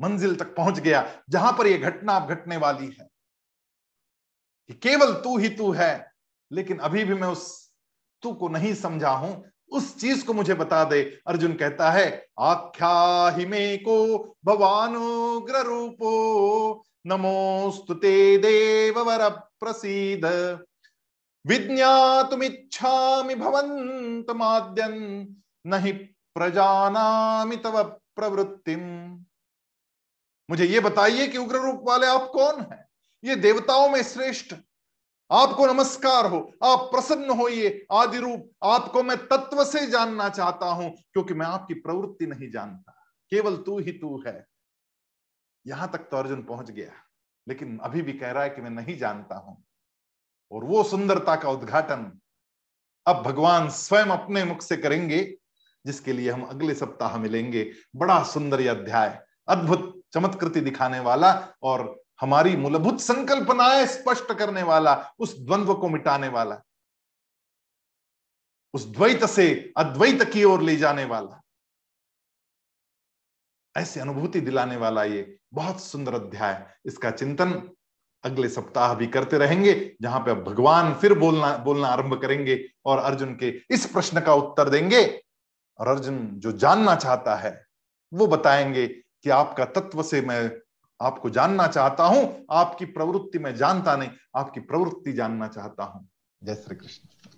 [0.00, 3.09] मंजिल तक पहुँच गया, जहाँ पर यह घटना अब घटने वाली है।
[4.70, 6.12] कि केवल तू ही तू है,
[6.52, 7.72] लेकिन अभी भी मैं उस
[8.22, 13.30] तू को नहीं समझा हूँ। उस चीज़ को मुझे बता दे। अर्जुन कहता है, आख्या
[13.76, 20.24] को भवानुग्र रूपो नमोस्तुते देव वर प्रसीद।
[21.46, 25.26] विज्ञातुमिच्छामि भवन्तमाद्यन्,
[25.66, 25.92] नहीं
[26.34, 27.82] प्रजानामि तव
[28.16, 28.80] प्रवृत्तिम।
[30.50, 32.89] मुझे ये बताइए कि उग्र रूप वाले आप कौन हैं?
[33.24, 34.54] ये देवताओं में श्रेष्ठ।
[35.30, 40.90] आपको नमस्कार हो, आप प्रसन्न होइए आदि रूप आपको मैं तत्व से जानना चाहता हूँ,
[41.12, 42.92] क्योंकि मैं आपकी प्रवृत्ति नहीं जानता।
[43.32, 44.46] केवल तू ही तू है।
[45.66, 46.92] यहाँ तक तो अर्जुन पहुँच गया,
[47.46, 49.62] लेकिन अभी भी कह रहा है कि मैं नहीं जानता हूँ।
[50.52, 52.10] और वो सुंदरता का उद्घाटन
[53.06, 55.22] अब भगवान स्वयं अपने मुख से करेंगे,
[55.84, 59.18] जिसके लिए हम अगले सप्ताह मिलेंगे। बड़ा सुंदर अध्याय,
[59.48, 61.88] अद्भुत, चमत्कृति दिखाने वाला और
[62.20, 66.60] हमारी मूलभूत संकल्पनाएँ स्पष्ट करने वाला, उस द्वंद्व को मिटाने वाला,
[68.74, 71.40] उस द्वैत से अद्वैत की ओर ले जाने वाला,
[73.74, 77.52] ऐसी अनुभूति दिलाने वाला ये बहुत सुंदर अध्याय। इसका चिंतन
[78.24, 83.34] अगले सप्ताह भी करते रहेंगे, जहाँ पे भगवान फिर बोलना बोलना आरंभ करेंगे और अर्जुन
[83.36, 85.04] के इस प्रश्न का उत्तर देंगे।
[85.78, 87.66] और अर्जुन जो जानना चाहता है,
[88.12, 90.50] वो बताएँगे कि आपका तत्व से मैं
[91.02, 96.08] आपको जानना चाहता हूँ, आपकी प्रवृत्ति में जानता नहीं, आपकी प्रवृत्ति जानना चाहता हूँ।
[96.44, 97.29] जय श्री कृष्ण।